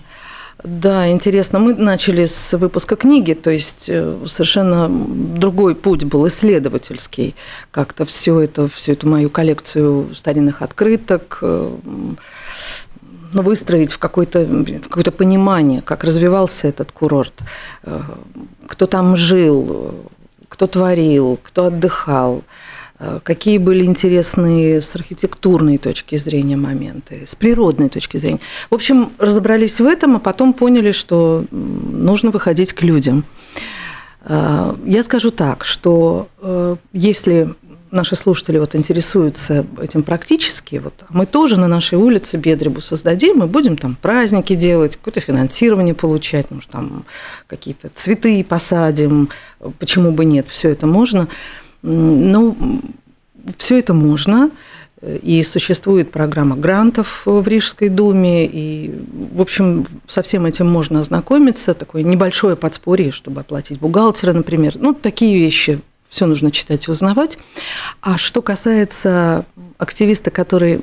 Да, 0.64 1.10
интересно. 1.10 1.58
Мы 1.58 1.74
начали 1.74 2.28
с 2.28 2.56
выпуска 2.56 2.98
книги, 2.98 3.34
то 3.34 3.50
есть 3.50 3.86
э, 3.88 4.16
совершенно 4.28 4.88
другой 4.90 5.74
путь 5.74 6.04
был 6.04 6.28
исследовательский. 6.28 7.34
Как-то 7.72 8.06
все 8.06 8.42
это, 8.42 8.70
всю 8.70 8.92
эту 8.92 9.10
мою 9.10 9.32
коллекцию 9.32 10.14
старинных 10.14 10.62
открыток 10.62 11.40
э, 11.42 11.72
выстроить 13.34 13.92
в 13.92 13.98
какое-то 13.98 14.40
в 14.46 14.82
какое-то 14.82 15.12
понимание, 15.12 15.82
как 15.82 16.04
развивался 16.04 16.68
этот 16.68 16.92
курорт, 16.92 17.34
э, 17.84 18.02
кто 18.68 18.86
там 18.86 19.16
жил, 19.16 19.96
кто 20.48 20.68
творил, 20.68 21.40
кто 21.42 21.66
отдыхал, 21.66 22.44
э, 23.00 23.20
какие 23.24 23.58
были 23.58 23.86
интересные 23.86 24.82
с 24.82 24.96
архитектурной 24.96 25.78
точки 25.78 26.18
зрения 26.18 26.58
моменты, 26.58 27.24
с 27.26 27.36
природной 27.36 27.90
точки 27.90 28.18
зрения. 28.18 28.40
В 28.70 28.76
общем, 28.76 29.12
разобрались 29.20 29.80
в 29.80 29.86
этом, 29.86 30.16
а 30.16 30.20
потом 30.20 30.54
поняли, 30.54 30.92
что 30.92 31.46
нужно 31.52 32.32
выходить 32.32 32.74
к 32.74 32.82
людям. 32.84 33.24
Э, 34.26 34.76
Я 34.86 35.04
скажу 35.04 35.32
так, 35.32 35.66
что 35.66 36.28
если 36.94 37.54
наши 37.92 38.16
слушатели 38.16 38.58
вот 38.58 38.76
интересуются 38.76 39.66
этим 39.82 40.04
практически, 40.04 40.78
вот, 40.78 40.94
мы 41.10 41.26
тоже 41.26 41.60
на 41.60 41.68
нашей 41.68 41.98
улице 41.98 42.38
Бедребу 42.38 42.82
создадим, 42.82 43.44
и 43.44 43.48
будем 43.48 43.78
там 43.78 43.98
праздники 44.02 44.56
делать, 44.56 44.96
какое-то 44.96 45.22
финансирование 45.22 45.96
получать, 45.96 46.52
может, 46.52 46.70
там 46.70 47.06
какие-то 47.48 47.90
цветы 47.90 48.44
посадим, 48.44 49.30
почему 49.80 50.12
бы 50.12 50.26
нет, 50.26 50.48
все 50.50 50.70
это 50.70 50.88
можно. 50.88 51.28
М, 51.84 52.32
Ну, 52.32 52.58
все 53.58 53.80
это 53.80 53.94
можно, 53.94 54.52
и 55.02 55.42
существует 55.44 56.12
программа 56.12 56.58
грантов 56.58 57.22
в 57.26 57.48
Рижской 57.48 57.88
думе, 57.90 58.46
и, 58.46 58.94
в 59.34 59.42
общем, 59.42 59.86
со 60.08 60.22
всем 60.22 60.46
этим 60.46 60.68
можно 60.68 61.00
ознакомиться, 61.00 61.74
такое 61.74 62.04
небольшое 62.04 62.56
подспорье, 62.56 63.12
чтобы 63.12 63.42
оплатить 63.42 63.80
бухгалтера, 63.80 64.34
например. 64.34 64.74
Ну, 64.78 64.94
такие 64.94 65.40
вещи 65.40 65.80
все 66.10 66.26
нужно 66.26 66.52
читать 66.52 66.88
и 66.88 66.92
узнавать. 66.92 67.38
А 68.02 68.18
что 68.18 68.42
касается 68.42 69.46
активиста, 69.78 70.32
который, 70.32 70.82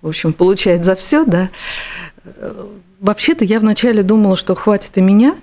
в 0.00 0.08
общем, 0.08 0.32
получает 0.32 0.84
за 0.84 0.94
все, 0.94 1.24
да, 1.24 1.50
э, 2.24 2.66
вообще-то 3.00 3.44
я 3.44 3.60
вначале 3.60 4.02
думала, 4.02 4.36
что 4.36 4.54
хватит 4.54 4.96
и 4.96 5.00
меня, 5.00 5.36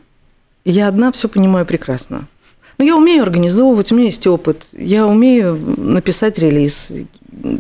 я 0.64 0.88
одна 0.88 1.12
все 1.12 1.28
понимаю 1.28 1.66
прекрасно. 1.66 2.26
Но 2.78 2.84
я 2.84 2.98
умею 2.98 3.24
организовывать, 3.24 3.92
у 3.92 3.96
меня 3.96 4.08
есть 4.08 4.26
опыт, 4.28 4.66
я 4.74 5.06
умею 5.06 5.56
написать 5.78 6.40
релиз, 6.40 6.92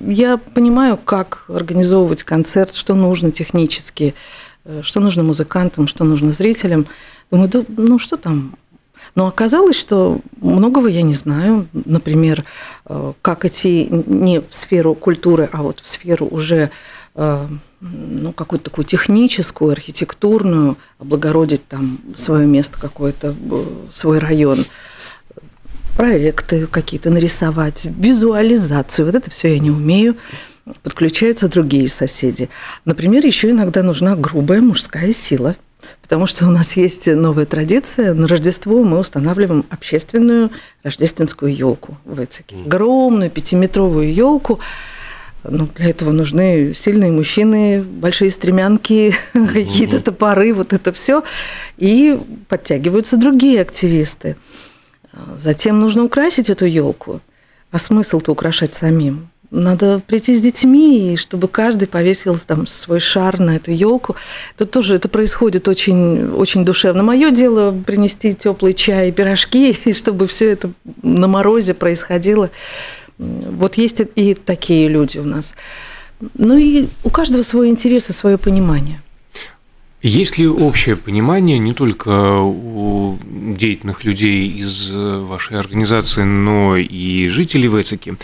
я 0.07 0.37
понимаю, 0.37 0.97
как 0.97 1.45
организовывать 1.47 2.23
концерт, 2.23 2.73
что 2.73 2.95
нужно 2.95 3.31
технически, 3.31 4.15
э, 4.63 4.81
что 4.83 4.99
нужно 5.01 5.23
музыкантам, 5.23 5.87
что 5.87 6.03
нужно 6.05 6.31
зрителям. 6.31 6.87
Думаю, 7.31 7.49
да, 7.49 7.63
ну 7.77 7.99
что 7.99 8.17
там? 8.17 8.55
Но 9.15 9.27
оказалось, 9.27 9.77
что 9.77 10.19
многого 10.41 10.89
я 10.89 11.01
не 11.01 11.13
знаю. 11.13 11.67
Например, 11.73 12.43
э, 12.85 13.13
как 13.21 13.45
идти 13.45 13.87
не 13.89 14.41
в 14.41 14.47
сферу 14.53 14.93
культуры, 14.93 15.49
а 15.51 15.63
вот 15.63 15.79
в 15.79 15.87
сферу 15.87 16.27
уже 16.29 16.69
э, 17.15 17.47
ну, 17.79 18.33
какую-то 18.33 18.65
такую 18.65 18.85
техническую, 18.85 19.71
архитектурную, 19.71 20.77
облагородить 20.99 21.65
там 21.67 21.99
свое 22.15 22.45
место 22.45 22.77
какое-то, 22.79 23.33
э, 23.33 23.65
свой 23.89 24.19
район, 24.19 24.65
проекты 25.95 26.67
какие-то 26.67 27.09
нарисовать, 27.09 27.85
визуализацию. 27.85 29.05
Вот 29.05 29.15
это 29.15 29.31
все 29.31 29.53
я 29.53 29.59
не 29.59 29.71
умею. 29.71 30.17
Подключаются 30.83 31.47
другие 31.47 31.87
соседи. 31.87 32.49
Например, 32.85 33.25
еще 33.25 33.51
иногда 33.51 33.81
нужна 33.81 34.15
грубая 34.15 34.61
мужская 34.61 35.13
сила. 35.13 35.55
Потому 36.01 36.25
что 36.25 36.45
у 36.45 36.51
нас 36.51 36.73
есть 36.73 37.07
новая 37.07 37.45
традиция. 37.45 38.13
На 38.13 38.27
Рождество 38.27 38.83
мы 38.83 38.99
устанавливаем 38.99 39.65
общественную 39.69 40.51
рождественскую 40.83 41.55
елку 41.55 41.97
в 42.05 42.23
Эцике. 42.23 42.57
Огромную 42.65 43.31
пятиметровую 43.31 44.13
елку. 44.13 44.59
Ну, 45.43 45.67
для 45.75 45.89
этого 45.89 46.11
нужны 46.11 46.73
сильные 46.73 47.11
мужчины, 47.11 47.83
большие 47.83 48.31
стремянки, 48.31 49.15
какие-то 49.33 50.01
топоры, 50.01 50.53
вот 50.53 50.73
это 50.73 50.91
все. 50.91 51.23
И 51.77 52.19
подтягиваются 52.47 53.17
другие 53.17 53.61
активисты. 53.61 54.35
Затем 55.35 55.79
нужно 55.79 56.03
украсить 56.03 56.49
эту 56.49 56.65
елку. 56.65 57.21
А 57.71 57.79
смысл-то 57.79 58.31
украшать 58.31 58.73
самим? 58.73 59.29
Надо 59.51 59.99
прийти 59.99 60.37
с 60.37 60.41
детьми, 60.41 61.15
чтобы 61.17 61.47
каждый 61.47 61.87
повесил 61.87 62.37
там 62.37 62.67
свой 62.67 62.99
шар 62.99 63.39
на 63.39 63.57
эту 63.57 63.71
елку. 63.71 64.15
Тут 64.57 64.71
тоже 64.71 64.95
это 64.95 65.07
происходит 65.07 65.67
очень, 65.67 66.29
очень 66.31 66.65
душевно. 66.65 67.03
Мое 67.03 67.31
дело 67.31 67.75
принести 67.85 68.33
теплый 68.33 68.73
чай 68.73 69.09
и 69.09 69.11
пирожки, 69.11 69.77
и 69.85 69.93
чтобы 69.93 70.27
все 70.27 70.49
это 70.49 70.71
на 71.03 71.27
морозе 71.27 71.73
происходило. 71.73 72.49
Вот 73.17 73.75
есть 73.75 74.01
и 74.15 74.33
такие 74.33 74.87
люди 74.87 75.17
у 75.19 75.23
нас. 75.25 75.53
Ну 76.37 76.57
и 76.57 76.87
у 77.03 77.09
каждого 77.09 77.43
свой 77.43 77.69
интерес 77.69 78.09
и 78.09 78.13
свое 78.13 78.37
понимание. 78.37 79.01
Есть 80.01 80.37
ли 80.37 80.47
общее 80.47 80.95
понимание 80.95 81.57
не 81.57 81.73
только 81.73 82.39
у 82.39 83.17
деятельных 83.25 84.03
людей 84.03 84.47
из 84.49 84.91
вашей 84.91 85.57
организации, 85.57 86.21
но 86.21 86.77
и 86.77 87.27
жителей 87.27 87.67
Вецеки, 87.67 88.15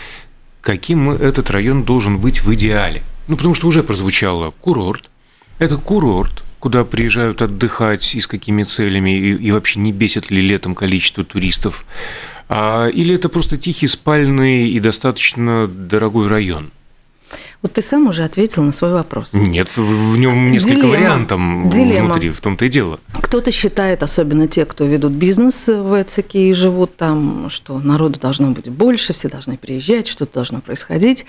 каким 0.62 1.10
этот 1.10 1.50
район 1.50 1.82
должен 1.82 2.18
быть 2.18 2.42
в 2.42 2.54
идеале? 2.54 3.02
Ну, 3.28 3.36
потому 3.36 3.54
что 3.54 3.68
уже 3.68 3.82
прозвучало 3.82 4.52
курорт. 4.52 5.10
Это 5.58 5.76
курорт, 5.76 6.44
куда 6.58 6.84
приезжают 6.84 7.42
отдыхать 7.42 8.14
и 8.14 8.20
с 8.20 8.26
какими 8.26 8.62
целями, 8.62 9.10
и, 9.10 9.34
и 9.34 9.50
вообще 9.50 9.80
не 9.80 9.92
бесит 9.92 10.30
ли 10.30 10.40
летом 10.40 10.74
количество 10.74 11.24
туристов. 11.24 11.84
А, 12.48 12.88
или 12.88 13.14
это 13.14 13.28
просто 13.28 13.56
тихий, 13.56 13.88
спальный 13.88 14.68
и 14.68 14.80
достаточно 14.80 15.66
дорогой 15.66 16.28
район? 16.28 16.70
Вот 17.62 17.74
ты 17.74 17.82
сам 17.82 18.08
уже 18.08 18.24
ответил 18.24 18.64
на 18.64 18.72
свой 18.72 18.92
вопрос. 18.92 19.32
Нет, 19.32 19.76
в 19.76 20.16
нем 20.16 20.50
несколько 20.50 20.74
Дилемма. 20.74 20.90
вариантов 20.90 21.40
Дилемма. 21.72 22.10
внутри, 22.10 22.30
в 22.30 22.40
том-то 22.40 22.64
и 22.64 22.68
дело. 22.68 22.98
Кто-то 23.12 23.52
считает, 23.52 24.02
особенно 24.02 24.48
те, 24.48 24.66
кто 24.66 24.84
ведут 24.84 25.12
бизнес 25.12 25.68
в 25.68 26.00
Эцике 26.00 26.50
и 26.50 26.52
живут 26.54 26.96
там, 26.96 27.48
что 27.50 27.78
народу 27.78 28.18
должно 28.18 28.50
быть 28.50 28.68
больше, 28.68 29.12
все 29.12 29.28
должны 29.28 29.56
приезжать, 29.56 30.08
что-то 30.08 30.34
должно 30.34 30.60
происходить. 30.60 31.24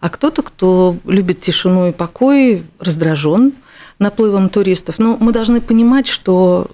А 0.00 0.08
кто-то, 0.08 0.42
кто 0.42 0.96
любит 1.04 1.40
тишину 1.40 1.88
и 1.88 1.92
покой, 1.92 2.62
раздражен 2.78 3.52
наплывом 3.98 4.50
туристов. 4.50 4.98
Но 4.98 5.16
мы 5.18 5.32
должны 5.32 5.60
понимать, 5.60 6.06
что 6.06 6.68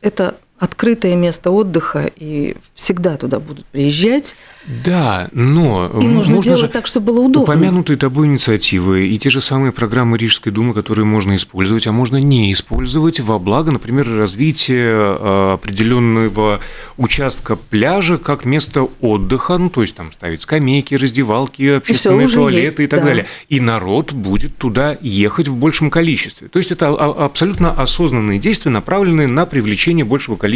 это 0.00 0.36
открытое 0.64 1.14
место 1.14 1.50
отдыха, 1.50 2.10
и 2.16 2.56
всегда 2.74 3.16
туда 3.16 3.38
будут 3.38 3.66
приезжать. 3.66 4.34
Да, 4.66 5.28
но 5.32 5.90
и 6.00 6.06
нужно 6.06 6.36
можно 6.36 6.56
делать 6.56 6.72
так, 6.72 6.86
чтобы 6.86 7.12
было 7.12 7.20
удобно. 7.20 7.42
Упомянутые 7.42 7.98
тобой 7.98 8.26
инициативы 8.26 9.08
и 9.08 9.18
те 9.18 9.28
же 9.28 9.42
самые 9.42 9.72
программы 9.72 10.16
Рижской 10.16 10.50
думы, 10.50 10.72
которые 10.72 11.04
можно 11.04 11.36
использовать, 11.36 11.86
а 11.86 11.92
можно 11.92 12.16
не 12.16 12.50
использовать 12.50 13.20
во 13.20 13.38
благо, 13.38 13.72
например, 13.72 14.08
развития 14.08 14.92
а, 14.94 15.54
определенного 15.54 16.60
участка 16.96 17.56
пляжа 17.56 18.16
как 18.16 18.46
место 18.46 18.88
отдыха, 19.02 19.58
ну 19.58 19.68
то 19.68 19.82
есть 19.82 19.94
там 19.94 20.12
ставить 20.12 20.40
скамейки, 20.40 20.94
раздевалки, 20.94 21.76
общественные 21.76 22.26
и 22.26 22.30
туалеты 22.30 22.64
есть, 22.64 22.80
и 22.80 22.86
так 22.86 23.00
да. 23.00 23.06
далее. 23.06 23.26
И 23.50 23.60
народ 23.60 24.14
будет 24.14 24.56
туда 24.56 24.96
ехать 25.02 25.46
в 25.46 25.56
большем 25.56 25.90
количестве. 25.90 26.48
То 26.48 26.58
есть 26.58 26.72
это 26.72 26.88
абсолютно 26.88 27.70
осознанные 27.70 28.38
действия, 28.38 28.70
направленные 28.70 29.28
на 29.28 29.44
привлечение 29.44 30.06
большего 30.06 30.36
количества 30.36 30.53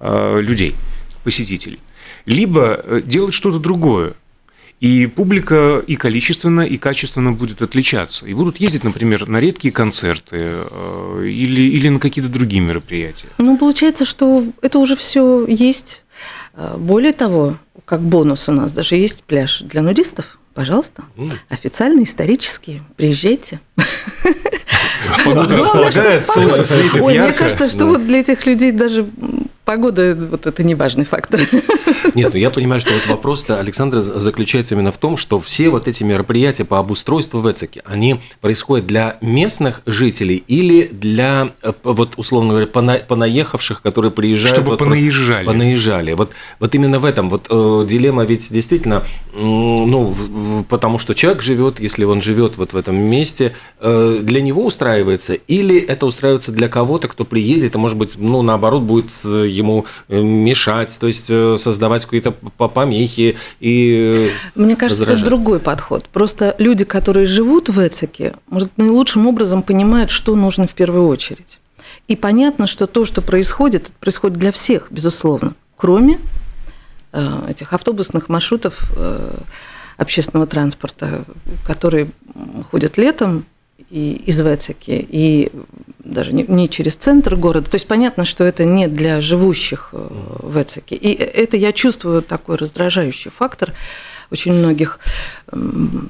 а, 0.00 0.38
людей, 0.38 0.74
посетителей 1.22 1.78
либо 2.26 2.80
э, 2.82 3.00
делать 3.04 3.34
что-то 3.34 3.58
другое. 3.58 4.14
И 4.80 5.06
публика 5.06 5.82
и 5.86 5.96
количественно, 5.96 6.60
и 6.60 6.76
качественно 6.76 7.32
будет 7.32 7.62
отличаться. 7.62 8.26
И 8.26 8.34
будут 8.34 8.58
ездить, 8.58 8.84
например, 8.84 9.28
на 9.28 9.38
редкие 9.38 9.72
концерты 9.72 10.36
э, 10.40 11.24
или, 11.24 11.62
или 11.62 11.88
на 11.88 12.00
какие-то 12.00 12.30
другие 12.30 12.60
мероприятия. 12.60 13.28
Ну, 13.38 13.56
получается, 13.56 14.04
что 14.04 14.44
это 14.62 14.78
уже 14.78 14.96
все 14.96 15.46
есть. 15.46 16.02
Э, 16.54 16.76
более 16.76 17.12
того, 17.12 17.56
как 17.84 18.00
бонус 18.00 18.48
у 18.48 18.52
нас 18.52 18.72
даже 18.72 18.96
есть 18.96 19.24
пляж 19.24 19.60
для 19.60 19.82
нудистов. 19.82 20.38
Пожалуйста, 20.54 21.02
mm. 21.16 21.32
официальный, 21.48 22.04
исторический. 22.04 22.80
Приезжайте. 22.96 23.60
Погода 25.24 25.56
располагает, 25.56 26.28
солнце 26.28 26.64
светит 26.64 27.02
Ой, 27.02 27.14
ярко. 27.14 27.30
Мне 27.30 27.38
кажется, 27.38 27.68
что 27.68 27.86
вот 27.86 28.06
для 28.06 28.20
этих 28.20 28.46
людей 28.46 28.70
даже 28.70 29.06
Погода– 29.64 30.14
вот 30.30 30.46
это 30.46 30.62
не 30.62 30.74
важный 30.74 31.06
фактор. 31.06 31.40
Нет, 32.14 32.34
ну 32.34 32.38
я 32.38 32.50
понимаю, 32.50 32.82
что 32.82 32.92
вот 32.92 33.06
вопрос-то, 33.06 33.58
Александра, 33.58 34.00
заключается 34.00 34.74
именно 34.74 34.92
в 34.92 34.98
том, 34.98 35.16
что 35.16 35.40
все 35.40 35.70
вот 35.70 35.88
эти 35.88 36.02
мероприятия 36.02 36.66
по 36.66 36.78
обустройству 36.78 37.40
в 37.40 37.50
Эцике, 37.50 37.82
они 37.86 38.20
происходят 38.42 38.86
для 38.86 39.16
местных 39.22 39.80
жителей 39.86 40.44
или 40.46 40.84
для, 40.92 41.52
э, 41.62 41.72
вот 41.82 42.12
условно 42.18 42.50
говоря, 42.50 42.66
пона 42.66 43.00
понаехавших, 43.08 43.80
которые 43.80 44.10
приезжают… 44.10 44.54
Чтобы 44.54 44.70
вот, 44.72 44.80
понаезжали. 44.80 45.46
Понаезжали. 45.46 46.12
Вот, 46.12 46.32
вот 46.60 46.74
именно 46.74 46.98
в 46.98 47.06
этом 47.06 47.30
вот 47.30 47.46
э, 47.48 47.86
дилемма 47.88 48.24
ведь 48.24 48.52
действительно, 48.52 49.02
ну, 49.32 50.04
в, 50.04 50.64
потому 50.64 50.98
что 50.98 51.14
человек 51.14 51.40
живет, 51.40 51.80
если 51.80 52.04
он 52.04 52.20
живет 52.20 52.58
вот 52.58 52.74
в 52.74 52.76
этом 52.76 52.96
месте, 52.96 53.54
э, 53.80 54.18
для 54.20 54.42
него 54.42 54.66
устраивается, 54.66 55.32
или 55.32 55.80
это 55.80 56.04
устраивается 56.04 56.52
для 56.52 56.68
кого-то, 56.68 57.08
кто 57.08 57.24
приедет, 57.24 57.74
а 57.76 57.78
может 57.78 57.96
быть, 57.96 58.12
ну, 58.18 58.42
наоборот, 58.42 58.82
будет 58.82 59.10
ему 59.54 59.86
э, 60.08 60.20
мешать, 60.20 60.96
то 60.98 61.06
есть 61.06 61.26
э, 61.28 61.56
создавать 61.58 62.04
какие-то 62.04 62.32
помехи 62.32 63.36
и 63.60 64.30
э, 64.54 64.60
Мне 64.60 64.76
кажется, 64.76 65.04
это 65.04 65.24
другой 65.24 65.60
подход. 65.60 66.04
Просто 66.12 66.54
люди, 66.58 66.84
которые 66.84 67.26
живут 67.26 67.68
в 67.68 67.78
Эцике, 67.78 68.34
может, 68.48 68.70
наилучшим 68.76 69.26
образом 69.26 69.62
понимают, 69.62 70.10
что 70.10 70.34
нужно 70.34 70.66
в 70.66 70.74
первую 70.74 71.06
очередь. 71.08 71.58
И 72.08 72.16
понятно, 72.16 72.66
что 72.66 72.86
то, 72.86 73.06
что 73.06 73.22
происходит, 73.22 73.92
происходит 74.00 74.38
для 74.38 74.52
всех, 74.52 74.88
безусловно, 74.90 75.54
кроме 75.76 76.18
этих 77.48 77.72
автобусных 77.72 78.28
маршрутов 78.28 78.90
общественного 79.96 80.46
транспорта, 80.46 81.24
которые 81.64 82.08
ходят 82.70 82.98
летом 82.98 83.46
и 83.90 84.12
из 84.12 84.38
Вецеки, 84.40 85.06
и 85.08 85.50
даже 85.98 86.32
не, 86.32 86.44
не 86.44 86.68
через 86.68 86.96
центр 86.96 87.36
города. 87.36 87.70
То 87.70 87.76
есть 87.76 87.86
понятно, 87.86 88.24
что 88.24 88.44
это 88.44 88.64
не 88.64 88.88
для 88.88 89.20
живущих 89.20 89.90
э, 89.92 90.08
в 90.42 90.60
Эцике. 90.60 90.94
И 90.96 91.12
это 91.14 91.56
я 91.56 91.72
чувствую 91.72 92.22
такой 92.22 92.56
раздражающий 92.56 93.30
фактор 93.30 93.72
очень 94.30 94.52
многих, 94.52 94.98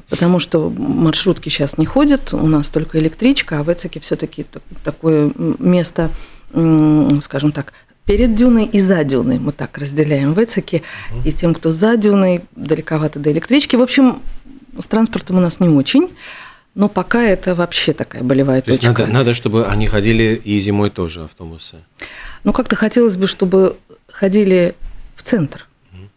потому 0.09 0.39
что 0.39 0.71
маршрутки 0.71 1.49
сейчас 1.49 1.77
не 1.79 1.85
ходят, 1.85 2.33
у 2.33 2.47
нас 2.47 2.71
только 2.71 2.99
электричка, 2.99 3.59
а 3.59 3.63
в 3.63 3.69
Эцике 3.69 4.01
все-таки 4.01 4.47
такое 4.83 5.33
место, 5.59 6.11
скажем 7.23 7.53
так, 7.53 7.73
перед 8.07 8.35
дюной 8.35 8.65
и 8.67 8.81
за 8.81 9.03
дюной. 9.05 9.39
Мы 9.39 9.53
так 9.53 9.77
разделяем 9.79 10.35
в 10.35 10.39
Эцике. 10.39 10.83
И 11.25 11.33
тем, 11.33 11.55
кто 11.55 11.71
за 11.71 11.97
дюной, 11.97 12.43
далековато 12.55 13.19
до 13.19 13.33
электрички. 13.33 13.77
В 13.77 13.83
общем, 13.83 14.21
с 14.79 14.87
транспортом 14.87 15.39
у 15.39 15.41
нас 15.41 15.61
не 15.61 15.69
очень. 15.69 16.11
Но 16.75 16.89
пока 16.89 17.23
это 17.23 17.55
вообще 17.55 17.93
такая 17.93 18.23
болевая 18.23 18.61
То 18.61 18.73
точка. 18.73 18.89
надо, 18.89 19.07
надо, 19.07 19.35
чтобы 19.35 19.67
они 19.67 19.87
ходили 19.87 20.41
и 20.43 20.59
зимой 20.59 20.91
тоже 20.91 21.25
автобусы. 21.25 21.77
Ну, 22.43 22.53
как-то 22.53 22.75
хотелось 22.75 23.17
бы, 23.17 23.27
чтобы 23.27 23.77
ходили 24.09 24.75
в 25.15 25.23
центр 25.23 25.69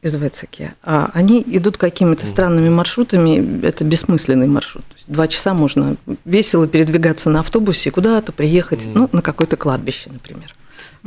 из 0.02 0.16
Вецеки, 0.16 0.74
а 0.84 1.10
они 1.14 1.44
идут 1.46 1.78
какими-то 1.78 2.26
странными 2.26 2.70
маршрутами, 2.70 3.66
это 3.66 3.84
бессмысленный 3.84 4.48
маршрут. 4.48 4.86
То 4.86 4.96
есть 4.96 5.08
два 5.08 5.28
часа 5.28 5.54
можно 5.54 5.96
весело 6.24 6.68
передвигаться 6.68 7.30
на 7.30 7.40
автобусе 7.40 7.90
и 7.90 7.92
куда-то 7.92 8.32
приехать, 8.32 8.86
ну, 8.86 9.10
на 9.12 9.22
какое-то 9.22 9.58
кладбище, 9.58 10.10
например. 10.12 10.56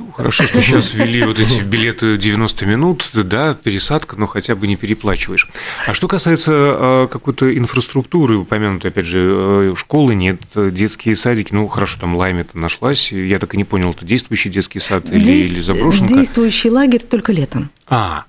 Ну, 0.00 0.10
хорошо, 0.12 0.44
что 0.44 0.62
сейчас 0.62 0.94
ввели 0.94 1.22
вот 1.22 1.38
эти 1.38 1.60
билеты 1.60 2.16
90 2.16 2.64
минут, 2.64 3.10
да, 3.12 3.52
пересадка, 3.52 4.16
но 4.16 4.26
хотя 4.26 4.56
бы 4.56 4.66
не 4.66 4.76
переплачиваешь. 4.76 5.46
А 5.86 5.92
что 5.92 6.08
касается 6.08 6.52
а, 6.54 7.06
какой-то 7.06 7.54
инфраструктуры, 7.54 8.38
упомянутой, 8.38 8.92
опять 8.92 9.04
же, 9.04 9.18
э, 9.20 9.74
школы 9.76 10.14
нет, 10.14 10.40
детские 10.54 11.16
садики, 11.16 11.52
ну, 11.52 11.68
хорошо, 11.68 12.00
там 12.00 12.16
лайме-то 12.16 12.56
нашлась, 12.56 13.12
я 13.12 13.38
так 13.38 13.52
и 13.52 13.58
не 13.58 13.64
понял, 13.64 13.90
это 13.90 14.06
действующий 14.06 14.48
детский 14.48 14.80
сад 14.80 15.10
или, 15.10 15.22
Дейст... 15.22 15.50
или 15.50 15.60
заброшенка? 15.60 16.14
Действующий 16.14 16.70
лагерь 16.70 17.02
только 17.02 17.32
летом. 17.32 17.68
А, 17.86 18.24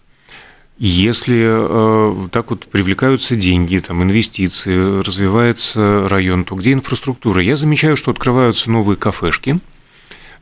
Если 0.77 1.45
э, 1.47 2.27
так 2.31 2.49
вот 2.49 2.65
привлекаются 2.65 3.37
деньги, 3.37 3.77
там, 3.77 4.03
инвестиции, 4.03 5.01
развивается 5.01 6.09
район, 6.09 6.43
то 6.43 6.55
где 6.55 6.73
инфраструктура? 6.73 7.41
Я 7.41 7.55
замечаю, 7.55 7.95
что 7.95 8.11
открываются 8.11 8.69
новые 8.69 8.97
кафешки, 8.97 9.59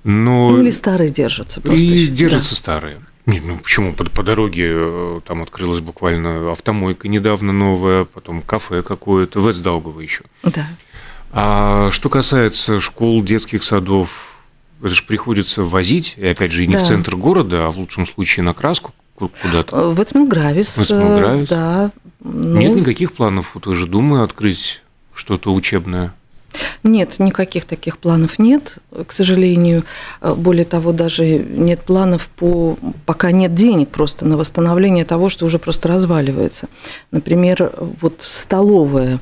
но... 0.04 0.50
Ну 0.52 0.62
или 0.62 0.72
старые 0.72 1.10
держатся 1.10 1.62
просто. 1.62 1.86
И 1.86 1.90
еще. 1.98 2.12
держатся 2.12 2.52
Да. 2.52 2.56
старые. 2.56 2.98
Нет, 3.26 3.44
ну 3.46 3.58
почему? 3.58 3.94
По, 3.94 4.06
по 4.06 4.24
дороге 4.24 4.74
э, 4.76 5.20
там 5.28 5.42
открылась 5.44 5.82
буквально 5.82 6.52
автомойка 6.52 7.08
недавно 7.08 7.54
новая, 7.54 8.06
потом 8.06 8.42
кафе 8.42 8.82
какое-то, 8.82 9.40
в 9.40 9.50
Эцдаугово 9.50 10.00
еще. 10.00 10.24
Да. 10.44 10.66
А 11.32 11.90
что 11.92 12.10
касается 12.10 12.80
школ, 12.80 13.22
детских 13.22 13.64
садов, 13.64 14.38
это 14.82 14.94
же 14.96 15.04
приходится 15.04 15.62
возить, 15.64 16.16
и 16.18 16.26
опять 16.26 16.52
же, 16.52 16.64
и 16.64 16.68
не 16.68 16.76
в 16.76 16.80
Да. 16.80 16.86
центр 16.86 17.16
города, 17.16 17.68
а 17.68 17.72
в 17.72 17.78
лучшем 17.78 18.08
случае 18.08 18.44
на 18.46 18.54
краску 18.56 18.94
ку- 19.16 19.30
куда-то. 19.44 19.76
Э, 19.76 19.90
В 19.94 20.02
Эцмилгравис. 20.02 20.76
В 20.78 20.82
Эцмилгравис? 20.82 21.52
э, 21.52 21.54
Да. 21.54 21.92
Ну, 22.22 22.58
Нет 22.60 22.76
никаких 22.78 23.14
планов 23.14 23.56
у 23.56 23.60
той 23.60 23.76
же 23.76 23.86
Думы 23.86 24.24
открыть 24.24 24.82
что-то 25.14 25.54
учебное? 25.54 26.14
Нет, 26.84 27.20
никаких 27.20 27.66
таких 27.66 27.98
планов 27.98 28.40
нет, 28.40 28.78
к 29.08 29.12
сожалению. 29.12 29.84
Э, 30.22 30.34
Более 30.34 30.66
того, 30.66 30.92
даже 30.92 31.26
нет 31.38 31.82
планов 31.82 32.30
по... 32.30 32.78
Пока 33.06 33.32
нет 33.32 33.54
денег 33.54 33.90
просто 33.90 34.26
на 34.26 34.38
восстановление 34.38 35.06
того, 35.06 35.30
что 35.30 35.46
уже 35.46 35.60
просто 35.60 35.88
разваливается. 35.88 36.68
Например, 37.12 37.72
вот 38.02 38.16
столовая 38.20 39.20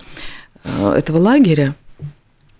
э, 0.63 0.93
этого 0.97 1.17
лагеря, 1.17 1.75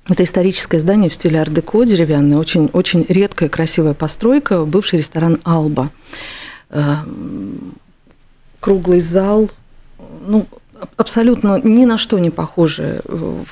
это 0.10 0.24
историческое 0.24 0.80
здание 0.80 1.10
в 1.10 1.14
стиле 1.14 1.40
ар-деко, 1.42 1.84
деревянное, 1.84 2.38
очень, 2.38 2.70
очень 2.74 3.06
редкая, 3.08 3.50
красивая 3.50 3.94
постройка, 3.94 4.64
бывший 4.66 5.00
ресторан 5.00 5.40
«Алба». 5.44 5.92
Э, 6.70 6.96
Круглый 8.60 9.02
зал, 9.02 9.52
ну, 10.26 10.48
абсолютно 10.96 11.60
ни 11.64 11.86
на 11.86 11.98
что 11.98 12.20
не 12.20 12.30
похоже. 12.30 13.02